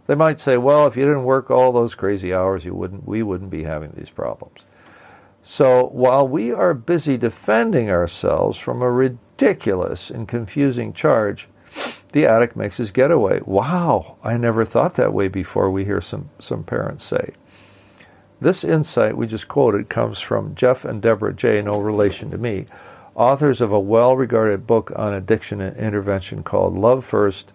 They 0.07 0.15
might 0.15 0.41
say, 0.41 0.57
well, 0.57 0.87
if 0.87 0.97
you 0.97 1.05
didn't 1.05 1.25
work 1.25 1.51
all 1.51 1.73
those 1.73 1.95
crazy 1.95 2.33
hours, 2.33 2.65
you 2.65 2.75
wouldn't, 2.75 3.07
we 3.07 3.23
wouldn't 3.23 3.51
be 3.51 3.65
having 3.65 3.93
these 3.97 4.11
problems. 4.11 4.61
So 5.43 5.87
while 5.87 6.27
we 6.27 6.53
are 6.53 6.75
busy 6.75 7.17
defending 7.17 7.91
ourselves 7.91 8.59
from 8.59 8.83
a 8.83 8.91
ridiculous 8.91 10.11
and 10.11 10.29
confusing 10.29 10.93
charge, 10.93 11.49
the 12.13 12.27
addict 12.27 12.57
makes 12.57 12.77
his 12.77 12.91
getaway. 12.91 13.41
Wow, 13.45 14.17
I 14.23 14.37
never 14.37 14.65
thought 14.65 14.95
that 14.95 15.13
way 15.13 15.29
before, 15.29 15.71
we 15.71 15.85
hear 15.85 16.01
some, 16.01 16.31
some 16.39 16.65
parents 16.65 17.05
say. 17.05 17.35
This 18.41 18.65
insight 18.65 19.17
we 19.17 19.27
just 19.27 19.49
quoted 19.49 19.91
comes 19.91 20.19
from 20.19 20.55
Jeff 20.55 20.87
and 20.87 21.03
Deborah 21.03 21.35
J., 21.35 21.61
no 21.61 21.79
relation 21.79 22.31
to 22.31 22.39
me, 22.39 22.67
authors 23.15 23.61
of 23.61 23.71
a 23.71 23.79
well 23.79 24.17
regarded 24.17 24.67
book 24.67 24.91
on 24.97 25.13
addiction 25.13 25.61
and 25.61 25.77
intervention 25.77 26.43
called 26.43 26.75
Love 26.77 27.05
First 27.05 27.53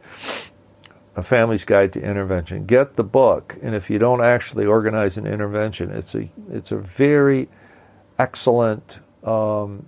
A 1.16 1.24
Family's 1.24 1.66
Guide 1.66 1.92
to 1.94 2.02
Intervention. 2.02 2.68
Get 2.68 2.96
the 2.96 3.04
book, 3.04 3.58
and 3.64 3.74
if 3.74 3.90
you 3.90 3.98
don't 3.98 4.24
actually 4.24 4.68
organize 4.68 5.18
an 5.18 5.26
intervention, 5.26 5.90
it's 5.90 6.14
a, 6.14 6.30
it's 6.52 6.72
a 6.72 6.78
very 6.78 7.50
excellent 8.20 9.00
um, 9.24 9.88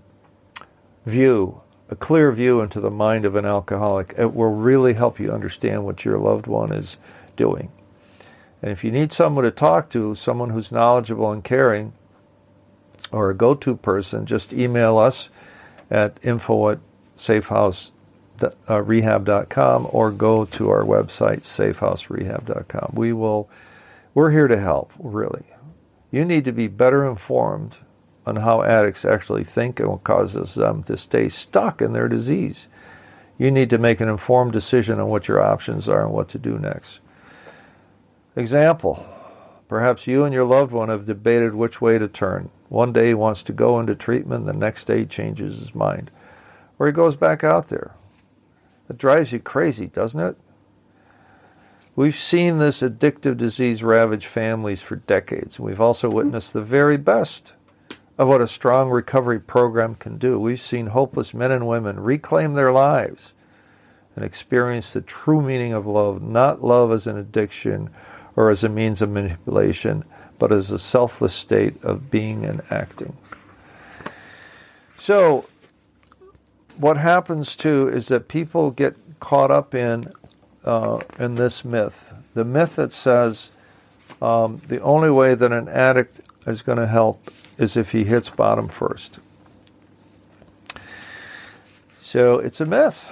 view, 1.05 1.61
a 1.89 1.95
clear 1.95 2.31
view 2.31 2.61
into 2.61 2.81
the 2.81 2.89
mind 2.89 3.23
of 3.23 3.35
an 3.35 3.45
alcoholic. 3.45 4.15
It 4.17 4.33
will 4.33 4.51
really 4.51 4.93
help 4.93 5.19
you 5.19 5.31
understand 5.31 5.85
what 5.85 6.03
your 6.03 6.17
loved 6.17 6.47
one 6.47 6.73
is 6.73 6.97
doing. 7.35 7.71
And 8.61 8.71
if 8.71 8.83
you 8.83 8.91
need 8.91 9.11
someone 9.11 9.43
to 9.43 9.51
talk 9.51 9.89
to, 9.91 10.15
someone 10.15 10.49
who's 10.49 10.71
knowledgeable 10.71 11.31
and 11.31 11.43
caring, 11.43 11.93
or 13.11 13.29
a 13.29 13.35
go 13.35 13.53
to 13.55 13.75
person, 13.75 14.25
just 14.25 14.53
email 14.53 14.97
us 14.97 15.29
at 15.89 16.17
info 16.23 16.71
at 16.71 16.79
safehouserehab.com 17.15 19.85
uh, 19.85 19.89
or 19.89 20.11
go 20.11 20.45
to 20.45 20.69
our 20.69 20.83
website, 20.83 21.41
safehouserehab.com. 21.41 22.91
We 22.93 23.13
will, 23.13 23.49
we're 24.13 24.31
here 24.31 24.47
to 24.47 24.59
help, 24.59 24.91
really. 24.97 25.43
You 26.11 26.25
need 26.25 26.45
to 26.45 26.51
be 26.51 26.67
better 26.67 27.07
informed 27.07 27.77
on 28.25 28.37
how 28.37 28.63
addicts 28.63 29.05
actually 29.05 29.43
think 29.43 29.79
and 29.79 29.89
what 29.89 30.03
causes 30.03 30.55
them 30.55 30.81
to 30.83 30.97
stay 30.97 31.29
stuck 31.29 31.81
in 31.81 31.93
their 31.93 32.09
disease. 32.09 32.67
You 33.37 33.51
need 33.51 33.69
to 33.69 33.77
make 33.77 34.01
an 34.01 34.09
informed 34.09 34.51
decision 34.51 34.99
on 34.99 35.07
what 35.07 35.27
your 35.27 35.41
options 35.41 35.87
are 35.87 36.03
and 36.03 36.11
what 36.11 36.27
to 36.29 36.39
do 36.39 36.57
next. 36.57 36.99
Example 38.37 39.05
Perhaps 39.67 40.07
you 40.07 40.23
and 40.23 40.33
your 40.33 40.45
loved 40.45 40.71
one 40.71 40.89
have 40.89 41.05
debated 41.05 41.53
which 41.53 41.81
way 41.81 41.97
to 41.97 42.07
turn. 42.07 42.49
One 42.69 42.93
day 42.93 43.07
he 43.07 43.13
wants 43.13 43.43
to 43.43 43.51
go 43.51 43.79
into 43.79 43.95
treatment, 43.95 44.45
the 44.45 44.53
next 44.53 44.85
day 44.85 44.99
he 44.99 45.05
changes 45.05 45.59
his 45.59 45.75
mind. 45.75 46.09
Or 46.79 46.87
he 46.87 46.93
goes 46.93 47.15
back 47.15 47.43
out 47.43 47.67
there. 47.67 47.93
It 48.89 48.97
drives 48.97 49.33
you 49.33 49.39
crazy, 49.39 49.87
doesn't 49.87 50.21
it? 50.21 50.37
We've 51.97 52.15
seen 52.15 52.59
this 52.59 52.81
addictive 52.81 53.37
disease 53.37 53.83
ravage 53.83 54.27
families 54.27 54.81
for 54.81 54.97
decades. 54.97 55.59
We've 55.59 55.81
also 55.81 56.09
witnessed 56.09 56.53
the 56.53 56.61
very 56.61 56.97
best 56.97 57.55
of 58.17 58.27
what 58.27 58.41
a 58.41 58.47
strong 58.47 58.89
recovery 58.89 59.39
program 59.39 59.95
can 59.95 60.17
do. 60.17 60.39
We've 60.39 60.61
seen 60.61 60.87
hopeless 60.87 61.33
men 61.33 61.51
and 61.51 61.67
women 61.67 61.99
reclaim 61.99 62.53
their 62.53 62.71
lives 62.71 63.33
and 64.15 64.23
experience 64.23 64.93
the 64.93 65.01
true 65.01 65.41
meaning 65.41 65.73
of 65.73 65.85
love, 65.85 66.21
not 66.21 66.63
love 66.63 66.91
as 66.91 67.07
an 67.07 67.17
addiction 67.17 67.89
or 68.37 68.51
as 68.51 68.63
a 68.63 68.69
means 68.69 69.01
of 69.01 69.09
manipulation, 69.09 70.05
but 70.39 70.53
as 70.53 70.71
a 70.71 70.79
selfless 70.79 71.33
state 71.33 71.83
of 71.83 72.09
being 72.09 72.45
and 72.45 72.61
acting. 72.69 73.17
So, 74.99 75.45
what 76.77 76.97
happens 76.97 77.55
too 77.55 77.89
is 77.89 78.07
that 78.07 78.27
people 78.27 78.71
get 78.71 78.95
caught 79.19 79.51
up 79.51 79.75
in 79.75 80.13
uh, 80.63 80.99
in 81.19 81.35
this 81.35 81.65
myth, 81.65 82.13
the 82.33 82.45
myth 82.45 82.75
that 82.75 82.91
says 82.91 83.49
um, 84.21 84.61
the 84.67 84.81
only 84.81 85.09
way 85.09 85.33
that 85.33 85.51
an 85.51 85.67
addict 85.69 86.19
is 86.45 86.61
going 86.61 86.77
to 86.77 86.87
help 86.87 87.31
is 87.57 87.75
if 87.75 87.91
he 87.91 88.03
hits 88.03 88.29
bottom 88.29 88.67
first. 88.67 89.19
So 92.01 92.39
it's 92.39 92.61
a 92.61 92.65
myth. 92.65 93.11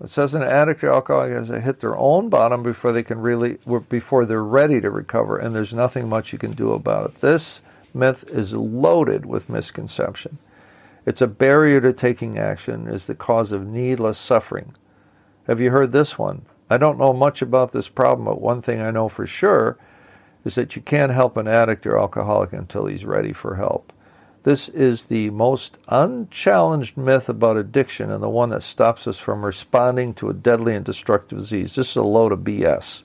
It 0.00 0.10
says 0.10 0.34
an 0.34 0.42
addict 0.42 0.84
or 0.84 0.92
alcoholic 0.92 1.32
has 1.32 1.48
to 1.48 1.60
hit 1.60 1.80
their 1.80 1.96
own 1.96 2.28
bottom 2.28 2.62
before 2.62 2.92
they 2.92 3.02
can 3.02 3.18
really, 3.18 3.58
before 3.88 4.24
they're 4.24 4.44
ready 4.44 4.80
to 4.80 4.90
recover, 4.90 5.38
and 5.38 5.54
there's 5.54 5.74
nothing 5.74 6.08
much 6.08 6.32
you 6.32 6.38
can 6.38 6.52
do 6.52 6.72
about 6.72 7.10
it. 7.10 7.16
This 7.16 7.62
myth 7.92 8.24
is 8.28 8.52
loaded 8.52 9.26
with 9.26 9.48
misconception. 9.48 10.38
It's 11.04 11.22
a 11.22 11.26
barrier 11.26 11.80
to 11.80 11.92
taking 11.92 12.38
action, 12.38 12.86
is 12.86 13.06
the 13.06 13.14
cause 13.14 13.50
of 13.50 13.66
needless 13.66 14.18
suffering. 14.18 14.74
Have 15.46 15.60
you 15.60 15.70
heard 15.70 15.90
this 15.90 16.18
one? 16.18 16.42
I 16.70 16.76
don't 16.76 16.98
know 16.98 17.12
much 17.12 17.42
about 17.42 17.72
this 17.72 17.88
problem, 17.88 18.26
but 18.26 18.40
one 18.40 18.62
thing 18.62 18.80
I 18.80 18.90
know 18.90 19.08
for 19.08 19.26
sure 19.26 19.78
is 20.44 20.54
that 20.54 20.76
you 20.76 20.82
can't 20.82 21.12
help 21.12 21.36
an 21.36 21.48
addict 21.48 21.86
or 21.86 21.98
alcoholic 21.98 22.52
until 22.52 22.86
he's 22.86 23.04
ready 23.04 23.32
for 23.32 23.56
help. 23.56 23.92
This 24.48 24.70
is 24.70 25.04
the 25.04 25.28
most 25.28 25.76
unchallenged 25.88 26.96
myth 26.96 27.28
about 27.28 27.58
addiction 27.58 28.10
and 28.10 28.22
the 28.22 28.30
one 28.30 28.48
that 28.48 28.62
stops 28.62 29.06
us 29.06 29.18
from 29.18 29.44
responding 29.44 30.14
to 30.14 30.30
a 30.30 30.32
deadly 30.32 30.74
and 30.74 30.86
destructive 30.86 31.40
disease. 31.40 31.74
This 31.74 31.90
is 31.90 31.96
a 31.96 32.02
load 32.02 32.32
of 32.32 32.38
BS. 32.38 33.02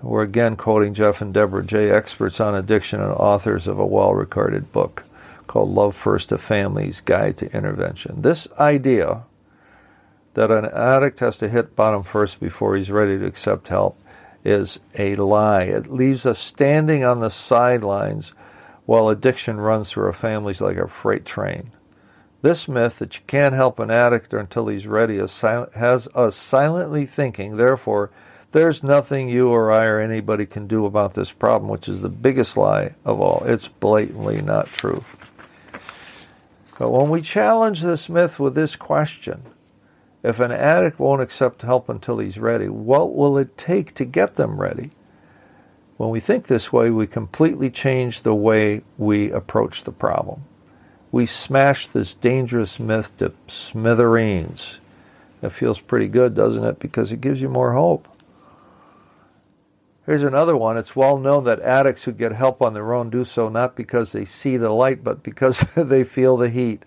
We're 0.00 0.22
again 0.22 0.54
quoting 0.54 0.94
Jeff 0.94 1.20
and 1.20 1.34
Deborah 1.34 1.64
J., 1.64 1.90
experts 1.90 2.38
on 2.38 2.54
addiction 2.54 3.00
and 3.00 3.10
authors 3.10 3.66
of 3.66 3.80
a 3.80 3.84
well 3.84 4.14
regarded 4.14 4.70
book 4.70 5.02
called 5.48 5.70
Love 5.70 5.96
First 5.96 6.30
a 6.30 6.38
Family's 6.38 7.00
Guide 7.00 7.36
to 7.38 7.52
Intervention. 7.52 8.22
This 8.22 8.46
idea 8.60 9.24
that 10.34 10.52
an 10.52 10.66
addict 10.66 11.18
has 11.18 11.36
to 11.38 11.48
hit 11.48 11.74
bottom 11.74 12.04
first 12.04 12.38
before 12.38 12.76
he's 12.76 12.92
ready 12.92 13.18
to 13.18 13.26
accept 13.26 13.66
help 13.66 13.98
is 14.44 14.78
a 14.96 15.16
lie. 15.16 15.64
It 15.64 15.92
leaves 15.92 16.26
us 16.26 16.38
standing 16.38 17.02
on 17.02 17.18
the 17.18 17.28
sidelines 17.28 18.34
while 18.90 19.08
addiction 19.08 19.60
runs 19.60 19.88
through 19.88 20.04
our 20.04 20.12
families 20.12 20.60
like 20.60 20.76
a 20.76 20.88
freight 20.88 21.24
train. 21.24 21.70
This 22.42 22.66
myth 22.66 22.98
that 22.98 23.14
you 23.14 23.22
can't 23.28 23.54
help 23.54 23.78
an 23.78 23.88
addict 23.88 24.34
until 24.34 24.66
he's 24.66 24.84
ready 24.84 25.18
has 25.18 26.08
us 26.12 26.34
silently 26.34 27.06
thinking, 27.06 27.56
therefore, 27.56 28.10
there's 28.50 28.82
nothing 28.82 29.28
you 29.28 29.48
or 29.48 29.70
I 29.70 29.84
or 29.84 30.00
anybody 30.00 30.44
can 30.44 30.66
do 30.66 30.86
about 30.86 31.14
this 31.14 31.30
problem, 31.30 31.70
which 31.70 31.88
is 31.88 32.00
the 32.00 32.08
biggest 32.08 32.56
lie 32.56 32.96
of 33.04 33.20
all. 33.20 33.44
It's 33.46 33.68
blatantly 33.68 34.42
not 34.42 34.66
true. 34.72 35.04
But 36.76 36.90
when 36.90 37.10
we 37.10 37.22
challenge 37.22 37.82
this 37.82 38.08
myth 38.08 38.40
with 38.40 38.56
this 38.56 38.74
question, 38.74 39.44
if 40.24 40.40
an 40.40 40.50
addict 40.50 40.98
won't 40.98 41.22
accept 41.22 41.62
help 41.62 41.88
until 41.88 42.18
he's 42.18 42.40
ready, 42.40 42.68
what 42.68 43.14
will 43.14 43.38
it 43.38 43.56
take 43.56 43.94
to 43.94 44.04
get 44.04 44.34
them 44.34 44.60
ready? 44.60 44.90
When 46.00 46.08
we 46.08 46.20
think 46.20 46.46
this 46.46 46.72
way, 46.72 46.88
we 46.88 47.06
completely 47.06 47.68
change 47.68 48.22
the 48.22 48.34
way 48.34 48.80
we 48.96 49.30
approach 49.30 49.82
the 49.82 49.92
problem. 49.92 50.44
We 51.12 51.26
smash 51.26 51.88
this 51.88 52.14
dangerous 52.14 52.80
myth 52.80 53.14
to 53.18 53.34
smithereens. 53.48 54.80
It 55.42 55.52
feels 55.52 55.78
pretty 55.78 56.08
good, 56.08 56.32
doesn't 56.32 56.64
it? 56.64 56.78
Because 56.78 57.12
it 57.12 57.20
gives 57.20 57.42
you 57.42 57.50
more 57.50 57.74
hope. 57.74 58.08
Here's 60.06 60.22
another 60.22 60.56
one. 60.56 60.78
It's 60.78 60.96
well 60.96 61.18
known 61.18 61.44
that 61.44 61.60
addicts 61.60 62.04
who 62.04 62.12
get 62.12 62.32
help 62.32 62.62
on 62.62 62.72
their 62.72 62.94
own 62.94 63.10
do 63.10 63.22
so 63.22 63.50
not 63.50 63.76
because 63.76 64.12
they 64.12 64.24
see 64.24 64.56
the 64.56 64.70
light, 64.70 65.04
but 65.04 65.22
because 65.22 65.62
they 65.76 66.02
feel 66.02 66.38
the 66.38 66.48
heat 66.48 66.82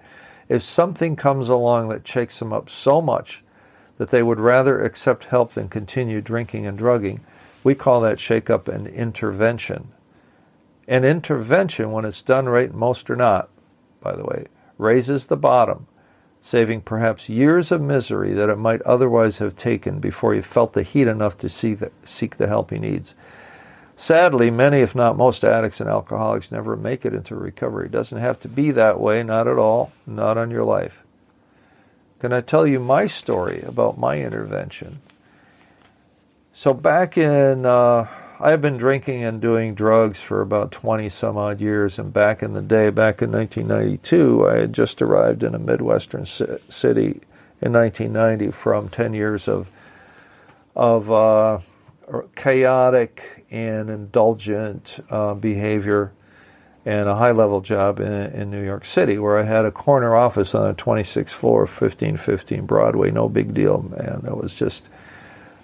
if 0.49 0.63
something 0.63 1.15
comes 1.15 1.49
along 1.49 1.89
that 1.89 2.07
shakes 2.07 2.39
them 2.39 2.51
up 2.51 2.67
so 2.67 2.99
much 2.99 3.43
that 3.99 4.09
they 4.09 4.23
would 4.23 4.39
rather 4.39 4.81
accept 4.83 5.25
help 5.25 5.53
than 5.53 5.69
continue 5.69 6.19
drinking 6.19 6.65
and 6.65 6.79
drugging, 6.79 7.21
we 7.63 7.75
call 7.75 8.01
that 8.01 8.19
shake 8.19 8.49
up 8.49 8.67
an 8.67 8.87
intervention. 8.87 9.89
An 10.87 11.05
intervention, 11.05 11.91
when 11.91 12.05
it's 12.05 12.21
done 12.21 12.47
right, 12.47 12.73
most 12.73 13.09
are 13.09 13.15
not, 13.15 13.49
by 14.01 14.15
the 14.15 14.23
way, 14.23 14.45
raises 14.77 15.27
the 15.27 15.37
bottom, 15.37 15.87
saving 16.41 16.81
perhaps 16.81 17.29
years 17.29 17.71
of 17.71 17.81
misery 17.81 18.33
that 18.33 18.49
it 18.49 18.57
might 18.57 18.81
otherwise 18.81 19.37
have 19.37 19.55
taken 19.55 19.99
before 19.99 20.33
he 20.33 20.41
felt 20.41 20.73
the 20.73 20.83
heat 20.83 21.07
enough 21.07 21.37
to 21.37 21.47
see 21.47 21.73
the, 21.73 21.91
seek 22.03 22.37
the 22.37 22.47
help 22.47 22.71
he 22.71 22.79
needs. 22.79 23.15
Sadly, 23.95 24.49
many, 24.49 24.81
if 24.81 24.95
not 24.95 25.17
most, 25.17 25.45
addicts 25.45 25.79
and 25.79 25.89
alcoholics 25.89 26.51
never 26.51 26.75
make 26.75 27.05
it 27.05 27.13
into 27.13 27.35
recovery. 27.35 27.85
It 27.85 27.91
doesn't 27.91 28.17
have 28.17 28.39
to 28.41 28.47
be 28.47 28.71
that 28.71 28.99
way, 28.99 29.23
not 29.23 29.47
at 29.47 29.57
all, 29.57 29.93
not 30.05 30.37
on 30.37 30.51
your 30.51 30.65
life. 30.65 31.03
Can 32.19 32.33
I 32.33 32.41
tell 32.41 32.65
you 32.65 32.79
my 32.79 33.05
story 33.05 33.61
about 33.61 33.97
my 33.97 34.19
intervention? 34.19 35.01
So, 36.55 36.71
back 36.71 37.17
in, 37.17 37.65
uh, 37.65 38.07
I've 38.39 38.61
been 38.61 38.77
drinking 38.77 39.23
and 39.23 39.41
doing 39.41 39.73
drugs 39.73 40.19
for 40.19 40.39
about 40.39 40.71
20 40.71 41.09
some 41.09 41.35
odd 41.35 41.59
years, 41.59 41.97
and 41.97 42.13
back 42.13 42.43
in 42.43 42.53
the 42.53 42.61
day, 42.61 42.91
back 42.91 43.23
in 43.23 43.31
1992, 43.31 44.47
I 44.47 44.57
had 44.57 44.71
just 44.71 45.01
arrived 45.01 45.41
in 45.41 45.55
a 45.55 45.59
Midwestern 45.59 46.27
city 46.27 47.21
in 47.59 47.73
1990 47.73 48.51
from 48.51 48.87
10 48.87 49.15
years 49.15 49.47
of, 49.47 49.67
of 50.75 51.11
uh, 51.11 51.57
chaotic 52.35 53.47
and 53.49 53.89
indulgent 53.89 55.03
uh, 55.09 55.33
behavior 55.33 56.11
and 56.85 57.09
a 57.09 57.15
high 57.15 57.31
level 57.31 57.61
job 57.61 57.99
in, 57.99 58.13
in, 58.13 58.51
New 58.51 58.63
York 58.63 58.85
City 58.85 59.17
where 59.17 59.39
I 59.39 59.43
had 59.43 59.65
a 59.65 59.71
corner 59.71 60.15
office 60.15 60.53
on 60.53 60.67
the 60.67 60.75
26th 60.75 61.29
floor 61.29 61.63
of 61.63 61.69
1515 61.69 62.67
Broadway. 62.67 63.09
No 63.09 63.27
big 63.27 63.55
deal, 63.55 63.81
man. 63.81 64.23
It 64.27 64.37
was 64.37 64.53
just, 64.53 64.89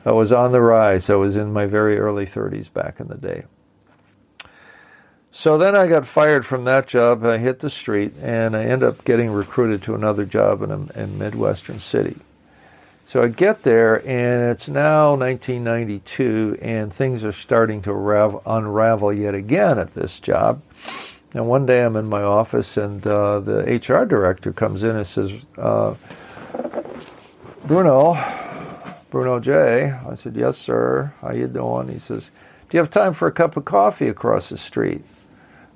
I 0.06 0.12
was 0.12 0.32
on 0.32 0.52
the 0.52 0.62
rise. 0.62 1.10
I 1.10 1.16
was 1.16 1.36
in 1.36 1.52
my 1.52 1.66
very 1.66 1.98
early 1.98 2.26
30s 2.26 2.72
back 2.72 3.00
in 3.00 3.08
the 3.08 3.18
day. 3.18 3.46
So 5.32 5.58
then 5.58 5.76
I 5.76 5.88
got 5.88 6.08
fired 6.08 6.46
from 6.46 6.64
that 6.66 6.88
job. 6.88 7.24
I 7.24 7.38
hit 7.38 7.60
the 7.60 7.70
street 7.70 8.14
and 8.22 8.56
I 8.56 8.64
ended 8.64 8.90
up 8.90 9.06
getting 9.06 9.30
recruited 9.30 9.82
to 9.84 9.96
another 9.96 10.26
job 10.26 10.62
in 10.64 10.72
a 10.72 11.00
in 11.00 11.18
Midwestern 11.18 11.80
city. 11.80 12.18
So 13.10 13.24
I 13.24 13.28
get 13.30 13.64
there, 13.64 14.08
and 14.08 14.52
it's 14.52 14.70
now 14.70 15.16
1992, 15.16 16.60
and 16.62 16.94
things 16.94 17.24
are 17.24 17.32
starting 17.32 17.82
to 17.82 17.92
rav- 17.92 18.40
unravel 18.46 19.12
yet 19.12 19.34
again 19.34 19.80
at 19.80 19.96
this 19.96 20.20
job. 20.20 20.62
And 21.34 21.48
one 21.48 21.66
day 21.66 21.84
I'm 21.84 21.96
in 21.96 22.08
my 22.08 22.22
office, 22.22 22.78
and 22.78 23.06
uh, 23.08 23.40
the 23.40 23.64
HR 23.64 24.06
director 24.06 24.54
comes 24.54 24.84
in 24.84 24.96
and 24.96 25.08
says, 25.08 25.34
uh, 25.58 25.96
"Bruno, 27.66 28.14
Bruno 29.12 29.40
J." 29.40 29.94
I 30.10 30.16
said, 30.16 30.36
"Yes, 30.36 30.58
sir. 30.58 31.14
How 31.22 31.32
you 31.32 31.48
doing?" 31.48 31.90
He 31.90 32.00
says, 32.00 32.32
"Do 32.70 32.78
you 32.78 32.80
have 32.80 32.92
time 32.92 33.14
for 33.14 33.28
a 33.28 33.32
cup 33.32 33.58
of 33.58 33.66
coffee 33.66 34.08
across 34.08 34.50
the 34.50 34.58
street?" 34.58 35.06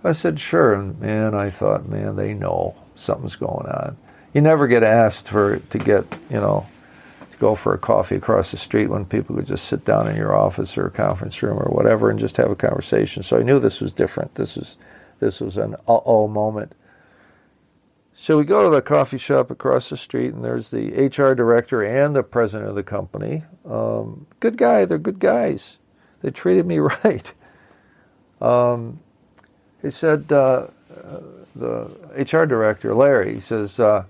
I 0.04 0.12
said, 0.12 0.40
"Sure." 0.40 0.74
And 0.74 1.00
man, 1.00 1.34
I 1.34 1.50
thought, 1.50 1.88
man, 1.88 2.16
they 2.16 2.34
know 2.34 2.76
something's 2.96 3.36
going 3.36 3.68
on. 3.68 3.98
You 4.34 4.42
never 4.42 4.68
get 4.68 4.84
asked 4.84 5.30
for 5.30 5.58
to 5.58 5.78
get, 5.78 6.06
you 6.30 6.40
know 6.40 6.66
to 7.34 7.38
go 7.40 7.56
for 7.56 7.74
a 7.74 7.78
coffee 7.78 8.16
across 8.16 8.52
the 8.52 8.58
street 8.58 8.88
when 8.88 9.06
people 9.06 9.36
could 9.36 9.48
just 9.48 9.66
sit 9.66 9.84
down 9.84 10.08
in 10.08 10.16
your 10.16 10.36
office 10.36 10.78
or 10.78 10.90
conference 10.90 11.42
room 11.42 11.58
or 11.58 11.72
whatever 11.72 12.10
and 12.10 12.20
just 12.20 12.38
have 12.38 12.52
a 12.52 12.56
conversation. 12.56 13.24
So 13.24 13.38
I 13.40 13.44
knew 13.44 13.60
this 13.60 13.82
was 13.82 13.92
different. 13.92 14.36
This 14.36 14.56
was 14.56 14.78
this 15.20 15.40
was 15.40 15.58
an 15.58 15.76
uh-oh 15.88 16.28
moment. 16.28 16.74
So 18.24 18.38
we 18.38 18.46
go 18.46 18.64
to 18.64 18.70
the 18.70 18.82
coffee 18.82 19.18
shop 19.18 19.52
across 19.52 19.90
the 19.90 19.98
street, 19.98 20.34
and 20.34 20.46
there's 20.46 20.70
the 20.70 20.94
HR 21.08 21.36
director 21.36 21.84
and 21.84 22.16
the 22.16 22.24
president 22.24 22.70
of 22.70 22.76
the 22.76 22.82
company. 22.82 23.44
Um, 23.70 24.28
good 24.40 24.56
guy. 24.56 24.86
They're 24.86 24.98
good 24.98 25.20
guys. 25.20 25.78
They 26.22 26.32
treated 26.32 26.66
me 26.66 26.80
right. 27.04 27.34
Um, 28.40 29.02
he 29.82 29.92
said, 29.92 30.32
uh, 30.32 30.68
uh, 30.90 31.20
the 31.54 31.92
HR 32.16 32.46
director, 32.46 32.96
Larry, 32.96 33.34
he 33.34 33.40
says, 33.42 33.78
uh, 33.78 34.06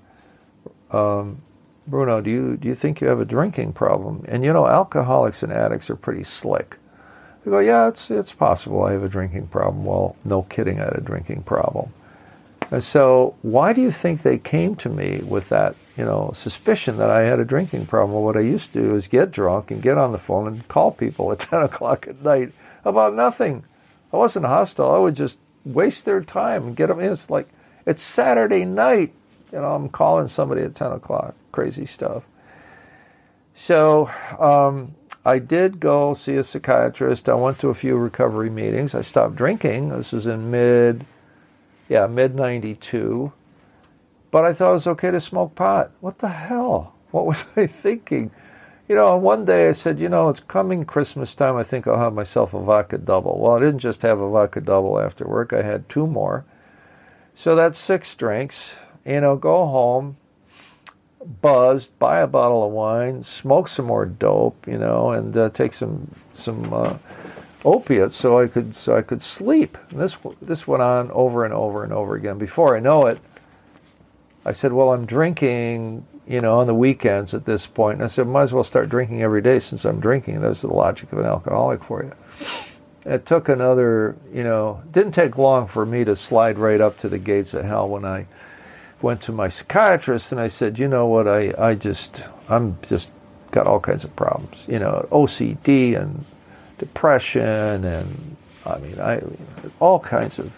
um, 0.91 1.41
Bruno, 1.87 2.21
do 2.21 2.29
you 2.29 2.55
do 2.55 2.67
you 2.67 2.75
think 2.75 3.01
you 3.01 3.07
have 3.07 3.19
a 3.19 3.25
drinking 3.25 3.73
problem? 3.73 4.25
And 4.27 4.45
you 4.45 4.53
know, 4.53 4.67
alcoholics 4.67 5.41
and 5.41 5.51
addicts 5.51 5.89
are 5.89 5.95
pretty 5.95 6.23
slick. 6.23 6.77
I 7.47 7.49
go, 7.49 7.57
yeah, 7.57 7.87
it's 7.87 8.11
it's 8.11 8.31
possible 8.31 8.83
I 8.83 8.91
have 8.91 9.03
a 9.03 9.09
drinking 9.09 9.47
problem. 9.47 9.85
Well, 9.85 10.15
no 10.23 10.43
kidding, 10.43 10.79
I 10.79 10.83
had 10.83 10.97
a 10.97 11.01
drinking 11.01 11.41
problem. 11.45 11.91
And 12.73 12.83
so, 12.83 13.35
why 13.43 13.71
do 13.71 13.81
you 13.81 13.91
think 13.91 14.23
they 14.23 14.39
came 14.39 14.75
to 14.77 14.89
me 14.89 15.19
with 15.19 15.49
that, 15.49 15.75
you 15.95 16.05
know, 16.05 16.31
suspicion 16.33 16.97
that 16.97 17.11
I 17.11 17.21
had 17.21 17.39
a 17.39 17.45
drinking 17.45 17.85
problem? 17.85 18.23
What 18.23 18.35
I 18.35 18.39
used 18.39 18.73
to 18.73 18.81
do 18.81 18.95
is 18.95 19.05
get 19.05 19.29
drunk 19.29 19.69
and 19.69 19.79
get 19.79 19.99
on 19.99 20.11
the 20.11 20.17
phone 20.17 20.47
and 20.47 20.67
call 20.67 20.89
people 20.89 21.31
at 21.31 21.37
ten 21.51 21.61
o'clock 21.61 22.07
at 22.07 22.23
night 22.23 22.51
about 22.83 23.13
nothing. 23.13 23.63
I 24.11 24.17
wasn't 24.17 24.47
hostile. 24.47 24.89
I 24.89 24.97
would 24.97 25.13
just 25.13 25.37
waste 25.63 26.05
their 26.05 26.23
time 26.23 26.65
and 26.65 26.75
get 26.75 26.87
them 26.87 26.99
in. 26.99 27.11
It's 27.11 27.29
like 27.29 27.47
it's 27.85 28.01
Saturday 28.01 28.65
night. 28.65 29.13
You 29.51 29.59
know, 29.59 29.75
I'm 29.75 29.87
calling 29.87 30.27
somebody 30.27 30.63
at 30.63 30.73
ten 30.73 30.93
o'clock 30.93 31.35
crazy 31.51 31.85
stuff. 31.85 32.23
So 33.53 34.09
um, 34.39 34.95
I 35.23 35.37
did 35.37 35.79
go 35.79 36.15
see 36.15 36.37
a 36.37 36.43
psychiatrist. 36.43 37.29
I 37.29 37.35
went 37.35 37.59
to 37.59 37.69
a 37.69 37.75
few 37.75 37.97
recovery 37.97 38.49
meetings. 38.49 38.95
I 38.95 39.03
stopped 39.03 39.35
drinking. 39.35 39.89
This 39.89 40.11
was 40.11 40.25
in 40.25 40.49
mid, 40.49 41.05
yeah, 41.89 42.07
mid 42.07 42.35
'92, 42.35 43.31
but 44.31 44.45
I 44.45 44.53
thought 44.53 44.71
it 44.71 44.73
was 44.73 44.87
okay 44.87 45.11
to 45.11 45.21
smoke 45.21 45.55
pot. 45.55 45.91
What 45.99 46.19
the 46.19 46.29
hell? 46.29 46.93
What 47.11 47.25
was 47.25 47.45
I 47.55 47.67
thinking? 47.67 48.31
You 48.87 48.95
know, 48.95 49.15
one 49.15 49.45
day 49.45 49.69
I 49.69 49.71
said, 49.71 49.97
you 49.97 50.09
know, 50.09 50.29
it's 50.29 50.41
coming 50.41 50.83
Christmas 50.83 51.33
time. 51.35 51.55
I 51.55 51.63
think 51.63 51.87
I'll 51.87 51.97
have 51.97 52.13
myself 52.13 52.53
a 52.53 52.59
vodka 52.59 52.97
double. 52.97 53.39
Well, 53.39 53.53
I 53.53 53.59
didn't 53.59 53.79
just 53.79 54.01
have 54.01 54.19
a 54.19 54.29
vodka 54.29 54.59
double 54.59 54.99
after 54.99 55.25
work. 55.25 55.53
I 55.53 55.61
had 55.61 55.87
two 55.87 56.05
more. 56.05 56.43
So 57.33 57.55
that's 57.55 57.79
six 57.79 58.13
drinks. 58.15 58.75
You 59.05 59.21
know, 59.21 59.35
go 59.37 59.65
home, 59.67 60.17
buzzed, 61.41 61.97
buy 61.99 62.19
a 62.19 62.27
bottle 62.27 62.63
of 62.63 62.71
wine, 62.71 63.23
smoke 63.23 63.67
some 63.67 63.85
more 63.85 64.05
dope, 64.05 64.67
you 64.67 64.77
know, 64.77 65.11
and 65.11 65.35
uh, 65.35 65.49
take 65.49 65.73
some 65.73 66.09
some 66.33 66.73
uh, 66.73 66.95
opiates 67.65 68.15
so 68.15 68.39
I 68.39 68.47
could 68.47 68.75
so 68.75 68.95
I 68.95 69.01
could 69.01 69.21
sleep. 69.21 69.77
And 69.91 69.99
this 69.99 70.17
this 70.41 70.67
went 70.67 70.83
on 70.83 71.11
over 71.11 71.45
and 71.45 71.53
over 71.53 71.83
and 71.83 71.93
over 71.93 72.15
again. 72.15 72.37
Before 72.37 72.75
I 72.75 72.79
know 72.79 73.05
it, 73.07 73.19
I 74.45 74.51
said, 74.51 74.73
"Well, 74.73 74.91
I'm 74.91 75.05
drinking, 75.05 76.05
you 76.27 76.41
know, 76.41 76.59
on 76.59 76.67
the 76.67 76.73
weekends 76.73 77.33
at 77.33 77.45
this 77.45 77.67
point." 77.67 77.95
And 77.95 78.03
I 78.03 78.07
said, 78.07 78.27
"Might 78.27 78.43
as 78.43 78.53
well 78.53 78.63
start 78.63 78.89
drinking 78.89 79.21
every 79.21 79.41
day 79.41 79.59
since 79.59 79.85
I'm 79.85 79.99
drinking." 79.99 80.41
That's 80.41 80.61
the 80.61 80.67
logic 80.67 81.11
of 81.13 81.19
an 81.19 81.25
alcoholic 81.25 81.83
for 81.83 82.03
you. 82.03 82.11
It 83.05 83.25
took 83.25 83.49
another, 83.49 84.15
you 84.33 84.43
know, 84.43 84.81
didn't 84.91 85.11
take 85.11 85.37
long 85.37 85.67
for 85.67 85.85
me 85.85 86.05
to 86.05 86.15
slide 86.15 86.57
right 86.57 86.79
up 86.79 86.97
to 86.99 87.09
the 87.09 87.17
gates 87.17 87.53
of 87.53 87.65
hell 87.65 87.87
when 87.89 88.05
I 88.05 88.27
went 89.01 89.19
to 89.21 89.33
my 89.33 89.49
psychiatrist 89.49 90.31
and 90.31 90.39
I 90.39 90.47
said, 90.47 90.79
you 90.79 90.87
know 90.87 91.05
what, 91.05 91.27
I, 91.27 91.53
I 91.57 91.75
just, 91.75 92.23
I'm 92.47 92.77
just 92.87 93.11
got 93.51 93.67
all 93.67 93.81
kinds 93.81 94.05
of 94.05 94.15
problems, 94.15 94.63
you 94.67 94.79
know, 94.79 95.05
OCD 95.11 96.01
and 96.01 96.23
depression 96.85 97.85
and 97.85 98.35
I 98.65 98.77
mean, 98.79 98.99
I 98.99 99.21
all 99.79 99.99
kinds 99.99 100.39
of 100.39 100.51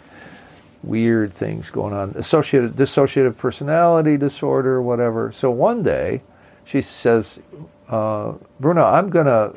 weird 0.84 1.34
things 1.34 1.70
going 1.70 1.94
on, 1.94 2.12
associated 2.16 2.76
dissociative 2.76 3.38
personality 3.38 4.18
disorder, 4.18 4.82
whatever. 4.82 5.32
So 5.32 5.50
one 5.50 5.82
day, 5.82 6.22
she 6.64 6.82
says, 6.82 7.40
uh, 7.90 8.34
Bruno, 8.60 8.84
I'm 8.84 9.10
to 9.12 9.54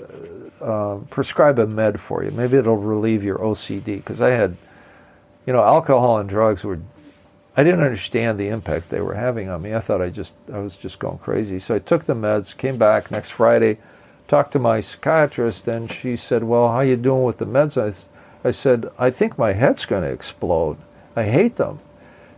uh, 0.63 0.97
prescribe 1.11 1.59
a 1.59 1.67
med 1.67 2.01
for 2.01 2.25
you. 2.25 2.31
Maybe 2.31 2.57
it'll 2.57 2.77
relieve 2.77 3.23
your 3.23 3.39
OCD 3.39 3.97
because 3.97 4.21
I 4.21 4.31
had, 4.31 4.57
you 5.47 5.53
know, 5.53 5.63
alcohol 5.63 6.19
and 6.19 6.29
drugs 6.29 6.65
were 6.65 6.81
I 7.57 7.65
didn't 7.65 7.83
understand 7.83 8.39
the 8.39 8.49
impact 8.49 8.89
they 8.89 9.01
were 9.01 9.15
having 9.15 9.49
on 9.49 9.63
me. 9.63 9.75
I 9.75 9.81
thought 9.81 10.01
I 10.01 10.11
just 10.11 10.37
I 10.53 10.59
was 10.59 10.77
just 10.77 11.01
going 11.01 11.19
crazy. 11.19 11.59
So 11.59 11.75
I 11.75 11.81
took 11.81 12.07
the 12.07 12.15
meds, 12.15 12.57
came 12.57 12.79
back 12.79 13.11
next 13.11 13.31
Friday, 13.31 13.79
talked 14.29 14.53
to 14.53 14.59
my 14.59 14.81
psychiatrist, 14.81 15.67
and 15.67 15.91
she 15.91 16.15
said, 16.15 16.45
"Well, 16.45 16.69
how 16.71 16.81
you 16.81 16.97
doing 16.97 17.25
with 17.25 17.39
the 17.39 17.47
meds?" 17.47 17.77
I, 17.77 18.49
I 18.49 18.53
said, 18.53 18.91
"I 18.99 19.11
think 19.11 19.37
my 19.37 19.55
head's 19.55 19.87
going 19.87 20.03
to 20.03 20.13
explode. 20.13 20.77
I 21.17 21.25
hate 21.25 21.57
them." 21.57 21.81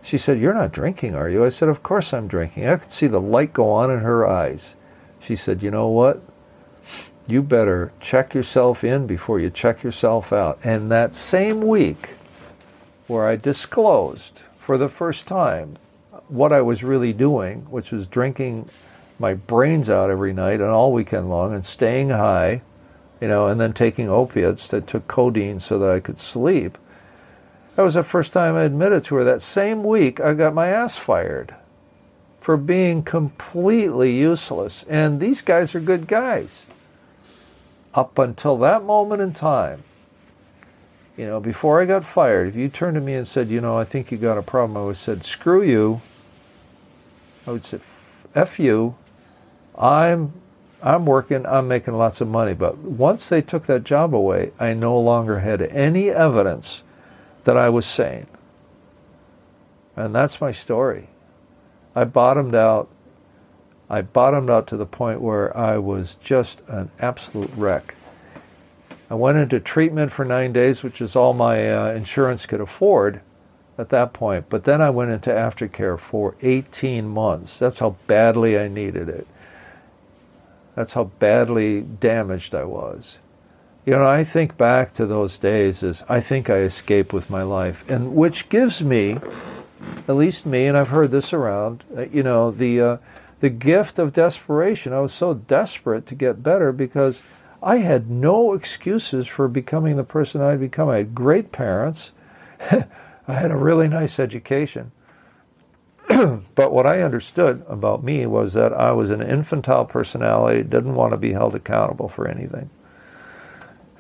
She 0.03 0.17
said, 0.17 0.39
"You're 0.39 0.55
not 0.55 0.73
drinking, 0.73 1.15
are 1.15 1.29
you?" 1.29 1.45
I 1.45 1.51
said, 1.51 1.69
"Of 1.69 1.83
course 1.83 2.15
I'm 2.15 2.29
drinking." 2.29 2.67
I 2.67 2.77
could 2.77 2.93
see 2.93 3.09
the 3.09 3.21
light 3.21 3.53
go 3.53 3.71
on 3.71 3.91
in 3.91 4.01
her 4.01 4.27
eyes. 4.27 4.75
She 5.19 5.37
said, 5.37 5.63
"You 5.63 5.71
know 5.71 5.89
what? 5.89 6.23
You 7.27 7.43
better 7.43 7.93
check 8.01 8.33
yourself 8.35 8.83
in 8.83 9.07
before 9.07 9.39
you 9.41 9.51
check 9.51 9.83
yourself 9.83 10.33
out." 10.33 10.59
And 10.65 10.91
that 10.91 11.15
same 11.15 11.61
week, 11.61 12.11
where 13.09 13.27
I 13.27 13.37
disclosed 13.37 14.43
for 14.59 14.79
the 14.79 14.89
first 14.89 15.27
time 15.27 15.77
what 16.29 16.53
I 16.53 16.61
was 16.61 16.85
really 16.85 17.13
doing, 17.13 17.67
which 17.69 17.91
was 17.91 18.07
drinking 18.07 18.71
my 19.21 19.35
brains 19.35 19.91
out 19.91 20.11
every 20.11 20.33
night 20.33 20.61
and 20.61 20.71
all 20.71 20.93
weekend 20.93 21.29
long 21.29 21.55
and 21.55 21.65
staying 21.65 22.09
high, 22.09 22.63
you 23.21 23.29
know, 23.29 23.47
and 23.47 23.61
then 23.61 23.75
taking 23.75 24.09
opiates 24.09 24.69
that 24.69 24.87
took 24.87 25.07
codeine 25.07 25.61
so 25.61 25.79
that 25.79 25.91
I 25.91 26.01
could 26.01 26.19
sleep. 26.19 26.79
That 27.77 27.83
was 27.83 27.95
the 27.95 28.03
first 28.03 28.33
time 28.33 28.57
I 28.57 28.63
admitted 28.63 29.05
to 29.05 29.17
her. 29.17 29.25
That 29.25 29.43
same 29.43 29.85
week, 29.85 30.21
I 30.21 30.33
got 30.33 30.55
my 30.55 30.69
ass 30.69 30.97
fired 30.97 31.55
for 32.41 32.57
being 32.57 33.03
completely 33.03 34.19
useless. 34.19 34.85
And 34.89 35.21
these 35.21 35.43
guys 35.43 35.75
are 35.75 35.81
good 35.81 36.07
guys. 36.07 36.65
Up 37.93 38.19
until 38.19 38.57
that 38.59 38.85
moment 38.85 39.21
in 39.21 39.35
time, 39.35 39.83
you 41.17 41.27
know, 41.27 41.41
before 41.41 41.83
I 41.83 41.85
got 41.85 42.05
fired, 42.05 42.49
if 42.49 42.57
you 42.57 42.71
turned 42.71 42.95
to 42.95 43.01
me 43.01 43.15
and 43.15 43.29
said, 43.29 43.49
you 43.49 43.61
know, 43.61 43.77
I 43.77 43.85
think 43.85 44.11
you 44.11 44.17
got 44.17 44.39
a 44.39 44.43
problem, 44.43 44.79
I 44.79 44.81
would 44.81 44.97
have 44.97 44.99
said, 44.99 45.25
screw 45.25 45.63
you. 45.63 46.01
I 47.47 47.51
would 47.51 47.65
say, 47.65 47.81
F 48.35 48.59
you. 48.59 48.95
I'm 49.81 50.33
I'm 50.83 51.05
working, 51.05 51.45
I'm 51.45 51.69
making 51.69 51.95
lots 51.95 52.21
of 52.21 52.29
money. 52.29 52.55
But 52.55 52.79
once 52.79 53.29
they 53.29 53.43
took 53.43 53.65
that 53.67 53.85
job 53.85 54.15
away, 54.15 54.53
I 54.59 54.73
no 54.73 54.99
longer 54.99 55.41
had 55.41 55.63
any 55.63 56.11
evidence 56.11 56.83
that 57.45 57.57
I 57.57 57.69
was 57.69 57.85
sane. 57.85 58.27
And 59.97 60.15
that's 60.15 60.41
my 60.41 60.53
story. 60.53 61.09
I 61.95 62.05
bottomed 62.05 62.55
out. 62.55 62.89
I 63.91 64.03
bottomed 64.03 64.49
out 64.49 64.67
to 64.69 64.77
the 64.77 64.87
point 64.87 65.21
where 65.21 65.55
I 65.57 65.77
was 65.79 66.15
just 66.17 66.63
an 66.69 66.91
absolute 67.01 67.51
wreck. 67.57 67.95
I 69.11 69.15
went 69.15 69.39
into 69.39 69.59
treatment 69.59 70.13
for 70.13 70.25
nine 70.25 70.53
days, 70.53 70.83
which 70.83 71.01
is 71.01 71.17
all 71.17 71.35
my 71.35 71.71
uh, 71.71 71.93
insurance 71.93 72.47
could 72.47 72.61
afford 72.61 73.21
at 73.77 73.89
that 73.89 74.13
point. 74.13 74.47
But 74.49 74.65
then 74.65 74.81
I 74.81 74.91
went 74.91 75.11
into 75.11 75.31
aftercare 75.31 75.99
for 75.99 76.37
18 76.41 77.09
months. 77.09 77.59
That's 77.59 77.81
how 77.81 77.97
badly 78.07 78.57
I 78.57 78.69
needed 78.69 79.09
it. 79.09 79.27
That's 80.75 80.93
how 80.93 81.05
badly 81.05 81.83
damaged 81.83 82.55
I 82.55 82.65
was. 82.65 83.19
You 83.85 83.95
know, 83.95 84.07
I 84.07 84.25
think 84.25 84.57
back 84.57 84.93
to 84.95 85.07
those 85.07 85.39
days 85.39 85.83
as 85.83 86.05
I 86.09 86.21
think 86.21 86.51
I 86.51 86.59
escaped 86.59 87.13
with 87.13 87.31
my 87.31 87.43
life, 87.43 87.85
and 87.89 88.15
which 88.15 88.49
gives 88.49 88.83
me, 88.83 89.19
at 90.07 90.15
least 90.15 90.47
me, 90.47 90.67
and 90.67 90.77
I've 90.77 90.89
heard 90.89 91.11
this 91.11 91.33
around, 91.33 91.85
uh, 91.97 92.03
you 92.03 92.23
know, 92.23 92.51
the 92.51 92.81
uh, 92.81 92.97
the 93.41 93.49
gift 93.49 93.99
of 93.99 94.13
desperation. 94.13 94.93
I 94.93 95.01
was 95.01 95.15
so 95.15 95.35
desperate 95.35 96.07
to 96.07 96.15
get 96.15 96.43
better 96.43 96.73
because 96.73 97.23
I 97.63 97.79
had 97.79 98.11
no 98.11 98.53
excuses 98.53 99.27
for 99.27 99.49
becoming 99.49 99.97
the 99.97 100.05
person 100.05 100.41
I'd 100.41 100.61
become. 100.61 100.89
I 100.89 100.99
had 100.99 101.15
great 101.15 101.51
parents. 101.51 102.13
I 102.71 102.87
had 103.33 103.51
a 103.51 103.57
really 103.57 103.89
nice 103.89 104.19
education. 104.19 104.93
but 106.55 106.73
what 106.73 106.87
I 106.87 107.03
understood 107.03 107.65
about 107.69 108.03
me 108.03 108.27
was 108.27 108.53
that 108.55 108.73
I 108.73 108.91
was 108.91 109.11
an 109.11 109.23
infantile 109.23 109.85
personality, 109.85 110.63
didn't 110.63 110.97
want 110.97 111.13
to 111.13 111.17
be 111.17 111.33
held 111.33 111.55
accountable 111.55 112.09
for 112.09 112.27
anything. 112.27 112.69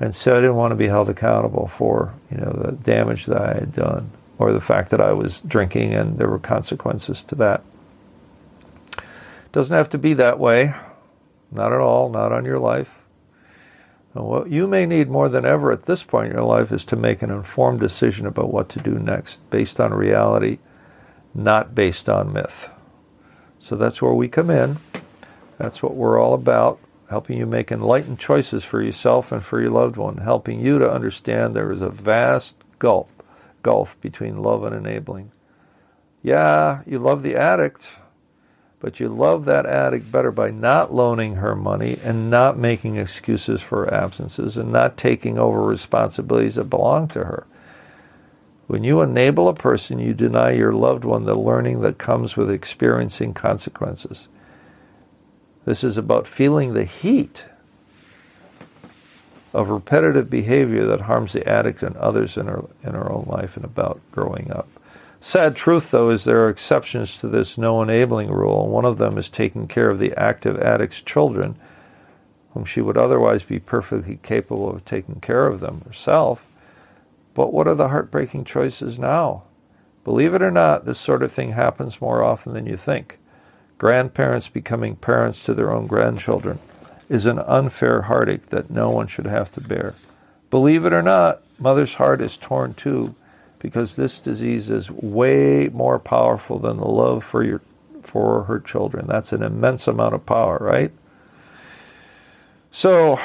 And 0.01 0.14
so 0.14 0.33
I 0.33 0.37
didn't 0.37 0.57
want 0.57 0.73
to 0.73 0.77
be 0.77 0.88
held 0.88 1.09
accountable 1.09 1.68
for, 1.68 2.14
you 2.31 2.38
know, 2.38 2.51
the 2.51 2.73
damage 2.73 3.27
that 3.27 3.40
I 3.40 3.55
had 3.55 3.73
done 3.73 4.11
or 4.38 4.53
the 4.53 4.61
fact 4.61 4.90
that 4.90 5.01
I 5.01 5.12
was 5.12 5.42
drinking 5.42 5.94
and 5.94 6.18
there 6.18 6.29
were 6.29 6.38
consequences 6.38 7.23
to 7.25 7.35
that. 7.37 7.62
Doesn't 9.53 9.77
have 9.77 9.90
to 9.90 9.99
be 9.99 10.14
that 10.14 10.38
way. 10.38 10.75
Not 11.53 11.73
at 11.73 11.81
all, 11.81 12.09
not 12.09 12.33
on 12.33 12.44
your 12.44 12.59
life. 12.59 12.90
And 14.14 14.25
what 14.25 14.51
you 14.51 14.66
may 14.66 14.87
need 14.87 15.09
more 15.09 15.29
than 15.29 15.44
ever 15.44 15.70
at 15.70 15.83
this 15.83 16.03
point 16.03 16.31
in 16.31 16.37
your 16.37 16.46
life 16.46 16.73
is 16.73 16.85
to 16.87 16.96
make 16.96 17.23
an 17.23 17.31
informed 17.31 17.81
decision 17.81 18.27
about 18.27 18.53
what 18.53 18.68
to 18.70 18.81
do 18.81 18.99
next, 18.99 19.49
based 19.51 19.79
on 19.79 19.92
reality, 19.92 20.59
not 21.35 21.75
based 21.75 22.09
on 22.09 22.33
myth. 22.33 22.69
So 23.59 23.77
that's 23.77 24.03
where 24.03 24.12
we 24.14 24.29
come 24.29 24.51
in. 24.51 24.79
That's 25.59 25.83
what 25.83 25.95
we're 25.95 26.21
all 26.21 26.35
about, 26.35 26.79
helping 27.11 27.38
you 27.38 27.47
make 27.47 27.71
enlightened 27.71 28.19
choices 28.19 28.64
for 28.64 28.83
yourself 28.83 29.31
and 29.31 29.45
for 29.45 29.61
your 29.61 29.71
loved 29.71 29.97
one, 29.97 30.19
helping 30.19 30.61
you 30.61 30.79
to 30.79 30.90
understand 30.90 31.55
there 31.55 31.71
is 31.71 31.83
a 31.83 31.90
vast 31.90 32.57
gulf, 32.79 33.09
gulf 33.62 34.01
between 34.01 34.43
love 34.43 34.64
and 34.64 34.75
enabling. 34.75 35.31
Yeah, 36.23 36.83
you 36.87 36.99
love 36.99 37.23
the 37.23 37.37
addict, 37.37 37.88
but 38.81 38.99
you 38.99 39.09
love 39.09 39.45
that 39.45 39.66
addict 39.66 40.11
better 40.11 40.33
by 40.33 40.51
not 40.51 40.93
loaning 40.95 41.37
her 41.37 41.55
money 41.55 41.99
and 42.03 42.31
not 42.31 42.59
making 42.59 42.97
excuses 42.97 43.61
for 43.61 43.93
absences 43.93 44.57
and 44.57 44.73
not 44.73 44.97
taking 44.97 45.38
over 45.38 45.62
responsibilities 45.62 46.55
that 46.55 46.64
belong 46.64 47.09
to 47.09 47.25
her. 47.25 47.47
When 48.70 48.85
you 48.85 49.00
enable 49.00 49.48
a 49.48 49.52
person, 49.52 49.98
you 49.98 50.14
deny 50.14 50.52
your 50.52 50.72
loved 50.72 51.04
one 51.04 51.24
the 51.24 51.35
learning 51.35 51.80
that 51.80 51.98
comes 51.98 52.37
with 52.37 52.48
experiencing 52.48 53.35
consequences. 53.35 54.28
This 55.64 55.83
is 55.83 55.96
about 55.96 56.28
feeling 56.28 56.72
the 56.72 56.85
heat 56.85 57.46
of 59.52 59.70
repetitive 59.70 60.30
behavior 60.30 60.87
that 60.87 61.00
harms 61.00 61.33
the 61.33 61.44
addict 61.48 61.83
and 61.83 61.96
others 61.96 62.37
in 62.37 62.48
our, 62.48 62.64
in 62.85 62.94
our 62.94 63.11
own 63.11 63.24
life 63.26 63.56
and 63.56 63.64
about 63.64 64.00
growing 64.12 64.52
up. 64.52 64.68
Sad 65.18 65.56
truth, 65.56 65.90
though, 65.90 66.11
is 66.11 66.22
there 66.22 66.44
are 66.44 66.48
exceptions 66.48 67.18
to 67.18 67.26
this 67.26 67.59
no 67.59 67.83
enabling 67.83 68.30
rule, 68.30 68.68
one 68.68 68.85
of 68.85 68.98
them 68.98 69.18
is 69.18 69.28
taking 69.28 69.66
care 69.66 69.90
of 69.90 69.98
the 69.98 70.16
active 70.16 70.56
addict's 70.61 71.02
children, 71.02 71.56
whom 72.54 72.64
she 72.64 72.80
would 72.80 72.96
otherwise 72.96 73.42
be 73.42 73.59
perfectly 73.59 74.20
capable 74.22 74.70
of 74.70 74.85
taking 74.85 75.16
care 75.16 75.48
of 75.48 75.59
them 75.59 75.80
herself. 75.85 76.46
But 77.35 77.53
what 77.53 77.69
are 77.69 77.75
the 77.75 77.88
heartbreaking 77.88 78.45
choices 78.45 78.99
now? 78.99 79.45
Believe 80.05 80.35
it 80.35 80.43
or 80.43 80.51
not, 80.51 80.85
this 80.85 80.99
sort 80.99 81.23
of 81.23 81.33
thing 81.33 81.53
happens 81.53 82.01
more 82.01 82.23
often 82.25 82.55
than 82.55 82.66
you 82.66 82.77
think. 82.77 83.19
Grandparents 83.79 84.49
becoming 84.49 84.97
parents 84.97 85.45
to 85.45 85.55
their 85.55 85.73
own 85.73 85.87
grandchildren 85.87 86.59
is 87.09 87.27
an 87.27 87.38
unfair 87.40 88.03
heartache 88.03 88.47
that 88.47 88.71
no 88.71 88.90
one 88.90 89.07
should 89.07 89.27
have 89.27 89.53
to 89.53 89.61
bear. 89.61 89.95
Believe 90.51 90.85
it 90.85 90.93
or 90.93 91.03
not, 91.03 91.43
mother's 91.59 91.95
heart 91.95 92.21
is 92.21 92.37
torn 92.37 92.75
too 92.75 93.14
because 93.59 93.97
this 93.97 94.21
disease 94.21 94.71
is 94.71 94.90
way 94.90 95.69
more 95.69 95.99
powerful 95.99 96.59
than 96.59 96.79
the 96.79 96.87
love 96.87 97.23
for 97.23 97.45
your 97.45 97.61
for 98.03 98.45
her 98.45 98.59
children. 98.59 99.07
That's 99.07 99.33
an 99.33 99.43
immense 99.43 99.87
amount 99.87 100.14
of 100.14 100.25
power, 100.25 100.59
right? 100.61 100.90
So, 102.73 103.21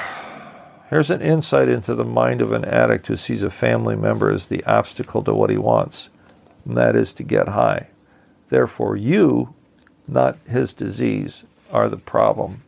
here's 0.89 1.11
an 1.11 1.21
insight 1.21 1.69
into 1.69 1.95
the 1.95 2.05
mind 2.05 2.41
of 2.41 2.51
an 2.51 2.65
addict 2.65 3.07
who 3.07 3.15
sees 3.15 3.41
a 3.41 3.49
family 3.49 3.95
member 3.95 4.29
as 4.29 4.47
the 4.47 4.63
obstacle 4.65 5.23
to 5.23 5.33
what 5.33 5.49
he 5.49 5.57
wants, 5.57 6.09
and 6.65 6.77
that 6.77 6.95
is 6.95 7.13
to 7.13 7.23
get 7.23 7.49
high. 7.49 7.89
Therefore, 8.49 8.95
you, 8.95 9.53
not 10.07 10.37
his 10.47 10.73
disease, 10.73 11.43
are 11.71 11.89
the 11.89 11.97
problem. 11.97 12.63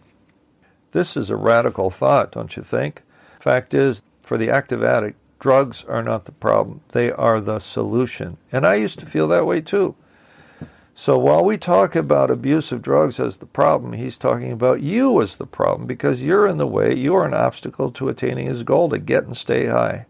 This 0.92 1.16
is 1.16 1.30
a 1.30 1.36
radical 1.36 1.90
thought, 1.90 2.32
don't 2.32 2.56
you 2.56 2.64
think? 2.64 3.04
Fact 3.40 3.74
is, 3.74 4.02
for 4.22 4.38
the 4.38 4.50
active 4.50 4.84
addict, 4.84 5.18
drugs 5.40 5.84
are 5.88 6.04
not 6.04 6.26
the 6.26 6.32
problem, 6.32 6.82
they 6.90 7.12
are 7.12 7.40
the 7.40 7.60
solution. 7.60 8.38
And 8.52 8.66
I 8.66 8.76
used 8.76 9.00
to 9.00 9.06
feel 9.06 9.28
that 9.28 9.46
way 9.46 9.62
too. 9.62 9.96
So 11.00 11.16
while 11.16 11.46
we 11.46 11.60
talk 11.60 11.96
about 11.96 12.32
abuse 12.32 12.72
of 12.72 12.82
drugs 12.82 13.20
as 13.20 13.38
the 13.38 13.46
problem, 13.46 13.94
he's 13.94 14.18
talking 14.18 14.52
about 14.52 14.82
you 14.82 15.22
as 15.22 15.38
the 15.38 15.46
problem 15.46 15.86
because 15.86 16.24
you're 16.24 16.48
in 16.48 16.58
the 16.58 16.66
way. 16.66 16.96
You 16.96 17.14
are 17.18 17.26
an 17.28 17.36
obstacle 17.36 17.92
to 17.92 18.10
attaining 18.10 18.48
his 18.48 18.64
goal 18.64 18.90
to 18.90 18.98
get 18.98 19.24
and 19.24 19.38
stay 19.38 19.68
high. 19.68 20.08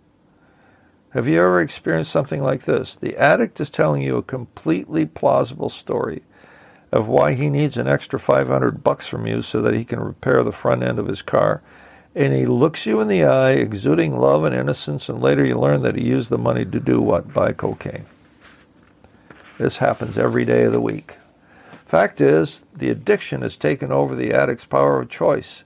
Have 1.10 1.28
you 1.28 1.40
ever 1.40 1.60
experienced 1.60 2.14
something 2.14 2.42
like 2.42 2.64
this? 2.64 2.96
The 2.96 3.18
addict 3.18 3.60
is 3.60 3.70
telling 3.70 4.02
you 4.02 4.16
a 4.16 4.24
completely 4.24 5.06
plausible 5.06 5.68
story 5.68 6.24
of 6.94 7.10
why 7.10 7.34
he 7.34 7.50
needs 7.50 7.76
an 7.76 7.90
extra 7.90 8.18
500 8.18 8.82
bucks 8.82 9.08
from 9.08 9.28
you 9.28 9.42
so 9.42 9.62
that 9.62 9.74
he 9.74 9.84
can 9.84 10.00
repair 10.00 10.42
the 10.42 10.54
front 10.54 10.84
end 10.84 11.00
of 11.00 11.08
his 11.08 11.22
car. 11.22 11.62
And 12.16 12.34
he 12.34 12.46
looks 12.46 12.86
you 12.86 13.02
in 13.02 13.10
the 13.10 13.26
eye, 13.26 13.52
exuding 13.52 14.18
love 14.18 14.46
and 14.46 14.56
innocence, 14.56 15.10
and 15.10 15.22
later 15.22 15.44
you 15.44 15.60
learn 15.60 15.82
that 15.82 15.98
he 15.98 16.06
used 16.06 16.30
the 16.30 16.38
money 16.38 16.64
to 16.64 16.80
do 16.80 17.02
what? 17.02 17.34
Buy 17.34 17.52
cocaine. 17.52 18.06
This 19.58 19.78
happens 19.78 20.18
every 20.18 20.46
day 20.46 20.64
of 20.64 20.72
the 20.72 20.82
week. 20.82 21.18
Fact 21.86 22.22
is, 22.22 22.66
the 22.76 22.90
addiction 22.90 23.42
has 23.42 23.56
taken 23.56 23.92
over 23.92 24.16
the 24.16 24.32
addict's 24.32 24.66
power 24.66 25.00
of 25.00 25.10
choice. 25.10 25.64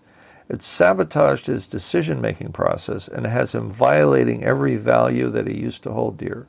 It's 0.49 0.65
sabotaged 0.65 1.47
his 1.47 1.67
decision 1.67 2.21
making 2.21 2.51
process 2.51 3.07
and 3.07 3.25
has 3.25 3.53
him 3.53 3.71
violating 3.71 4.43
every 4.43 4.75
value 4.75 5.29
that 5.29 5.47
he 5.47 5.57
used 5.57 5.83
to 5.83 5.91
hold 5.91 6.17
dear. 6.17 6.47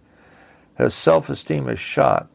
His 0.76 0.94
self 0.94 1.28
esteem 1.31 1.68
is 1.68 1.78
shot. 1.78 2.28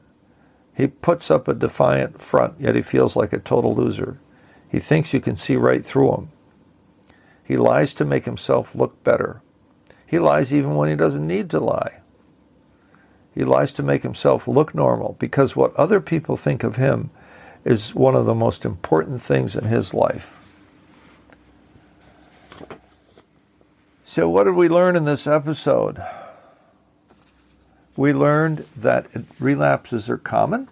He 0.75 0.87
puts 0.87 1.31
up 1.31 1.47
a 1.47 1.53
defiant 1.53 2.21
front, 2.21 2.55
yet 2.59 2.75
he 2.75 2.81
feels 2.81 3.15
like 3.15 3.33
a 3.33 3.39
total 3.39 3.75
loser. 3.75 4.19
He 4.69 4.79
thinks 4.79 5.13
you 5.13 5.19
can 5.19 5.35
see 5.35 5.55
right 5.55 5.85
through 5.85 6.13
him. 6.13 6.31
He 7.43 7.57
lies 7.57 7.93
to 7.95 8.05
make 8.05 8.25
himself 8.25 8.75
look 8.75 9.03
better. 9.03 9.41
He 10.05 10.19
lies 10.19 10.53
even 10.53 10.75
when 10.75 10.89
he 10.89 10.95
doesn't 10.95 11.25
need 11.25 11.49
to 11.51 11.59
lie. 11.59 12.01
He 13.37 13.43
lies 13.43 13.71
to 13.73 13.83
make 13.83 14.01
himself 14.01 14.47
look 14.47 14.73
normal 14.73 15.15
because 15.19 15.55
what 15.55 15.75
other 15.75 16.01
people 16.01 16.37
think 16.37 16.63
of 16.63 16.77
him 16.77 17.11
is 17.63 17.93
one 17.93 18.15
of 18.15 18.25
the 18.25 18.33
most 18.33 18.65
important 18.65 19.21
things 19.21 19.55
in 19.55 19.65
his 19.65 19.93
life. 19.93 20.33
So, 24.05 24.27
what 24.27 24.45
did 24.45 24.55
we 24.55 24.67
learn 24.67 24.95
in 24.95 25.05
this 25.05 25.27
episode? 25.27 26.03
We 27.95 28.11
learned 28.11 28.65
that 28.75 29.05
relapses 29.37 30.09
are 30.09 30.17
common. 30.17 30.67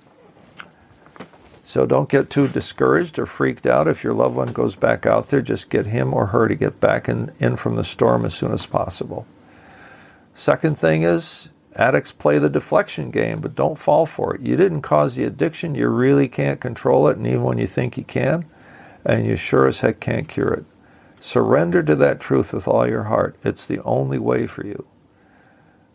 So, 1.63 1.85
don't 1.85 2.09
get 2.09 2.31
too 2.31 2.47
discouraged 2.47 3.19
or 3.19 3.27
freaked 3.27 3.67
out 3.67 3.87
if 3.87 4.03
your 4.03 4.15
loved 4.15 4.37
one 4.37 4.53
goes 4.53 4.75
back 4.75 5.05
out 5.05 5.27
there. 5.27 5.43
Just 5.43 5.69
get 5.69 5.85
him 5.85 6.15
or 6.15 6.25
her 6.27 6.47
to 6.47 6.55
get 6.55 6.79
back 6.79 7.07
in, 7.07 7.31
in 7.39 7.57
from 7.57 7.75
the 7.75 7.83
storm 7.83 8.25
as 8.25 8.33
soon 8.33 8.51
as 8.51 8.65
possible. 8.65 9.27
Second 10.33 10.79
thing 10.79 11.03
is, 11.03 11.49
Addicts 11.75 12.11
play 12.13 12.39
the 12.39 12.49
deflection 12.49 13.11
game, 13.11 13.41
but 13.41 13.55
don't 13.55 13.77
fall 13.77 14.05
for 14.05 14.33
it. 14.33 14.41
You 14.41 14.55
didn't 14.55 14.81
cause 14.81 15.15
the 15.15 15.25
addiction. 15.25 15.75
You 15.75 15.89
really 15.89 16.29
can't 16.29 16.61
control 16.61 17.07
it, 17.09 17.17
and 17.17 17.27
even 17.27 17.43
when 17.43 17.57
you 17.57 17.67
think 17.67 17.97
you 17.97 18.05
can, 18.05 18.45
and 19.05 19.25
you 19.25 19.35
sure 19.35 19.67
as 19.67 19.81
heck 19.81 19.99
can't 19.99 20.27
cure 20.27 20.53
it. 20.53 20.65
Surrender 21.19 21.83
to 21.83 21.95
that 21.95 22.19
truth 22.21 22.53
with 22.53 22.67
all 22.67 22.87
your 22.87 23.03
heart. 23.03 23.35
It's 23.43 23.65
the 23.65 23.81
only 23.83 24.19
way 24.19 24.47
for 24.47 24.65
you. 24.65 24.85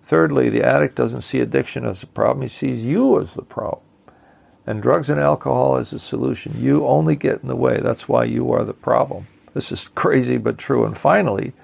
Thirdly, 0.03 0.51
the 0.51 0.65
addict 0.65 0.97
doesn't 0.97 1.21
see 1.23 1.41
addiction 1.41 1.87
as 1.87 2.03
a 2.03 2.07
problem, 2.07 2.43
he 2.43 2.49
sees 2.49 2.85
you 2.85 3.21
as 3.21 3.35
the 3.35 3.43
problem. 3.43 3.85
And 4.67 4.83
drugs 4.83 5.09
and 5.09 5.21
alcohol 5.21 5.77
as 5.77 5.93
a 5.93 5.99
solution. 5.99 6.61
You 6.61 6.87
only 6.87 7.17
get 7.17 7.41
in 7.41 7.49
the 7.49 7.57
way. 7.57 7.81
That's 7.81 8.09
why 8.09 8.25
you 8.25 8.53
are 8.53 8.65
the 8.65 8.75
problem. 8.75 9.29
This 9.55 9.73
is 9.73 9.89
crazy 9.95 10.37
but 10.37 10.59
true. 10.59 10.85
And 10.85 10.97
finally, 10.97 11.55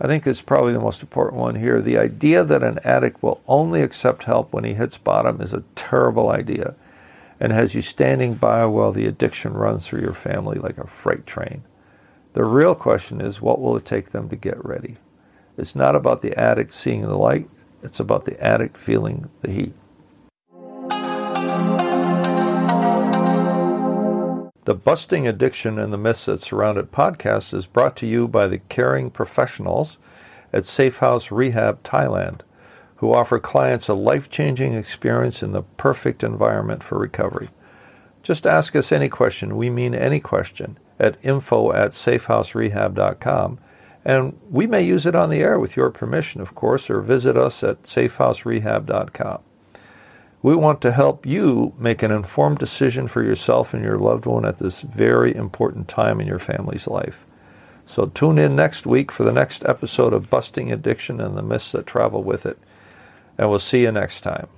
I 0.00 0.06
think 0.06 0.26
it's 0.26 0.40
probably 0.40 0.72
the 0.72 0.80
most 0.80 1.02
important 1.02 1.40
one 1.40 1.54
here. 1.54 1.80
The 1.80 1.98
idea 1.98 2.42
that 2.44 2.62
an 2.62 2.80
addict 2.82 3.22
will 3.22 3.40
only 3.46 3.82
accept 3.82 4.24
help 4.24 4.52
when 4.52 4.64
he 4.64 4.74
hits 4.74 4.98
bottom 4.98 5.40
is 5.40 5.54
a 5.54 5.62
terrible 5.76 6.30
idea 6.30 6.74
and 7.38 7.52
has 7.52 7.74
you 7.74 7.82
standing 7.82 8.34
by 8.34 8.64
while 8.66 8.90
the 8.90 9.06
addiction 9.06 9.52
runs 9.52 9.86
through 9.86 10.00
your 10.00 10.14
family 10.14 10.58
like 10.58 10.78
a 10.78 10.86
freight 10.86 11.26
train. 11.26 11.62
The 12.32 12.44
real 12.44 12.74
question 12.74 13.20
is 13.20 13.40
what 13.40 13.60
will 13.60 13.76
it 13.76 13.84
take 13.84 14.10
them 14.10 14.28
to 14.28 14.36
get 14.36 14.64
ready? 14.64 14.96
It's 15.56 15.76
not 15.76 15.94
about 15.94 16.22
the 16.22 16.36
addict 16.38 16.72
seeing 16.72 17.02
the 17.02 17.16
light, 17.16 17.48
it's 17.82 18.00
about 18.00 18.24
the 18.24 18.40
addict 18.42 18.76
feeling 18.76 19.30
the 19.42 19.52
heat. 19.52 19.74
The 24.64 24.74
Busting 24.74 25.28
Addiction 25.28 25.78
and 25.78 25.92
the 25.92 25.98
Myths 25.98 26.24
That 26.24 26.40
Surround 26.40 26.78
It 26.78 26.90
podcast 26.90 27.52
is 27.52 27.66
brought 27.66 27.96
to 27.96 28.06
you 28.06 28.26
by 28.26 28.46
the 28.46 28.60
caring 28.70 29.10
professionals 29.10 29.98
at 30.54 30.64
Safe 30.64 30.96
House 31.00 31.30
Rehab 31.30 31.82
Thailand, 31.82 32.40
who 32.96 33.12
offer 33.12 33.38
clients 33.38 33.88
a 33.88 33.94
life 33.94 34.30
changing 34.30 34.72
experience 34.72 35.42
in 35.42 35.52
the 35.52 35.60
perfect 35.60 36.24
environment 36.24 36.82
for 36.82 36.98
recovery. 36.98 37.50
Just 38.22 38.46
ask 38.46 38.74
us 38.74 38.90
any 38.90 39.10
question, 39.10 39.58
we 39.58 39.68
mean 39.68 39.94
any 39.94 40.18
question, 40.18 40.78
at 40.98 41.18
info 41.22 41.70
at 41.72 41.90
safehouserehab.com, 41.90 43.58
and 44.02 44.40
we 44.48 44.66
may 44.66 44.80
use 44.80 45.04
it 45.04 45.14
on 45.14 45.28
the 45.28 45.40
air 45.40 45.58
with 45.58 45.76
your 45.76 45.90
permission, 45.90 46.40
of 46.40 46.54
course, 46.54 46.88
or 46.88 47.02
visit 47.02 47.36
us 47.36 47.62
at 47.62 47.82
safehouserehab.com. 47.82 49.42
We 50.44 50.54
want 50.54 50.82
to 50.82 50.92
help 50.92 51.24
you 51.24 51.72
make 51.78 52.02
an 52.02 52.10
informed 52.10 52.58
decision 52.58 53.08
for 53.08 53.22
yourself 53.22 53.72
and 53.72 53.82
your 53.82 53.96
loved 53.96 54.26
one 54.26 54.44
at 54.44 54.58
this 54.58 54.82
very 54.82 55.34
important 55.34 55.88
time 55.88 56.20
in 56.20 56.26
your 56.26 56.38
family's 56.38 56.86
life. 56.86 57.24
So 57.86 58.08
tune 58.08 58.38
in 58.38 58.54
next 58.54 58.84
week 58.84 59.10
for 59.10 59.24
the 59.24 59.32
next 59.32 59.64
episode 59.64 60.12
of 60.12 60.28
Busting 60.28 60.70
Addiction 60.70 61.18
and 61.18 61.34
the 61.34 61.42
Myths 61.42 61.72
That 61.72 61.86
Travel 61.86 62.22
with 62.22 62.44
It. 62.44 62.58
And 63.38 63.48
we'll 63.48 63.58
see 63.58 63.84
you 63.84 63.90
next 63.90 64.20
time. 64.20 64.48